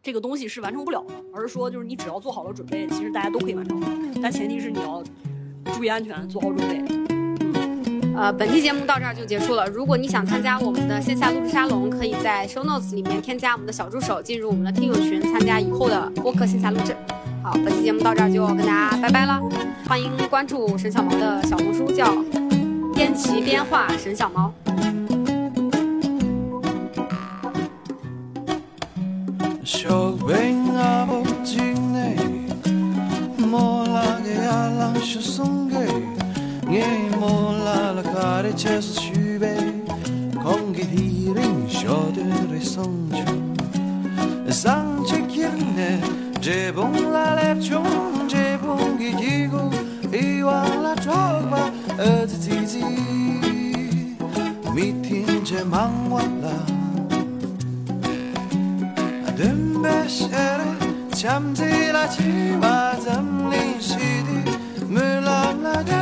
[0.01, 3.79] 这个东西是完成不了的，而是说就是你只要做好了准备，其实大家都可以完成。
[4.19, 5.03] 但前提是你要
[5.75, 7.10] 注意安全，做好准备。
[8.15, 9.65] 呃，本期节目到这儿就结束了。
[9.67, 16.95] 如果你想参加我们的线下录制沙龙，可以在 show notes 里面添加我们的小助手，进入我们的听友群，参加以后的播客线下录制。
[17.41, 19.41] 好，本期节目到这儿就跟大家拜拜了。
[19.87, 22.13] 欢迎关注沈小毛的小红书，叫
[22.93, 24.53] 边骑边画沈小毛。
[29.63, 30.63] 쇼뱅
[38.61, 39.53] chas shube
[40.43, 45.89] kong gi hiring shode re song chu sang che kirne
[46.47, 49.63] je bong la le chung je bong gi gi go
[50.21, 51.63] i wa la chog ba
[52.09, 52.11] e
[52.43, 52.85] ti ti
[54.75, 56.55] mi tin je mang wa la
[59.31, 60.69] adem be shere
[61.21, 62.31] cham ti la chi
[62.65, 62.75] ma
[63.07, 64.39] zam li shi di
[64.93, 66.01] mu la la da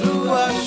[0.00, 0.59] sua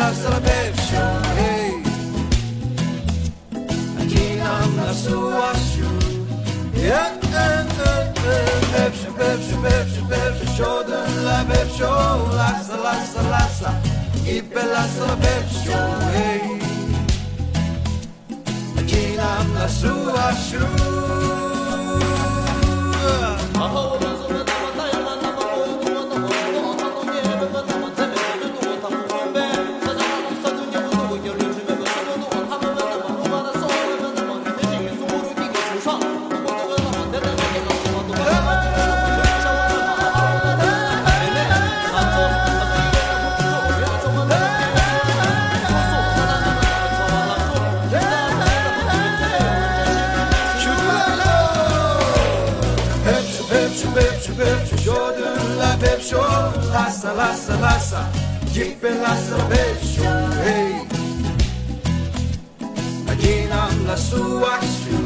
[0.00, 1.72] nafsala bevshon hey.
[4.02, 5.90] Akinam nafsu ashu
[6.88, 8.06] yak en en
[8.72, 13.70] bevsh bevsh bevsh bevsh shoden la bevshon lasa lasa lasa
[14.36, 16.42] ipelasa bevshon hey.
[18.80, 19.94] Akinam nafsu
[20.28, 20.64] ashu
[57.14, 58.08] lasa, lasa, lasa,
[58.52, 60.04] jipe lasa beshu,
[60.44, 60.72] hey.
[63.10, 64.22] Aginam lasu
[64.54, 64.98] ashu.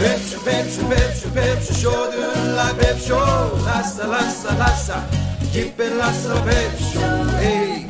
[0.00, 3.20] Pepshu, pepshu, pepshu, pepshu, shodun la pepshu,
[3.66, 4.96] lasa, lasa, lasa,
[5.52, 7.06] jipe lasa beshu,
[7.40, 7.86] hey.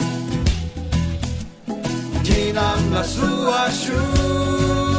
[2.18, 3.28] Aginam lasu
[3.64, 4.89] ashu.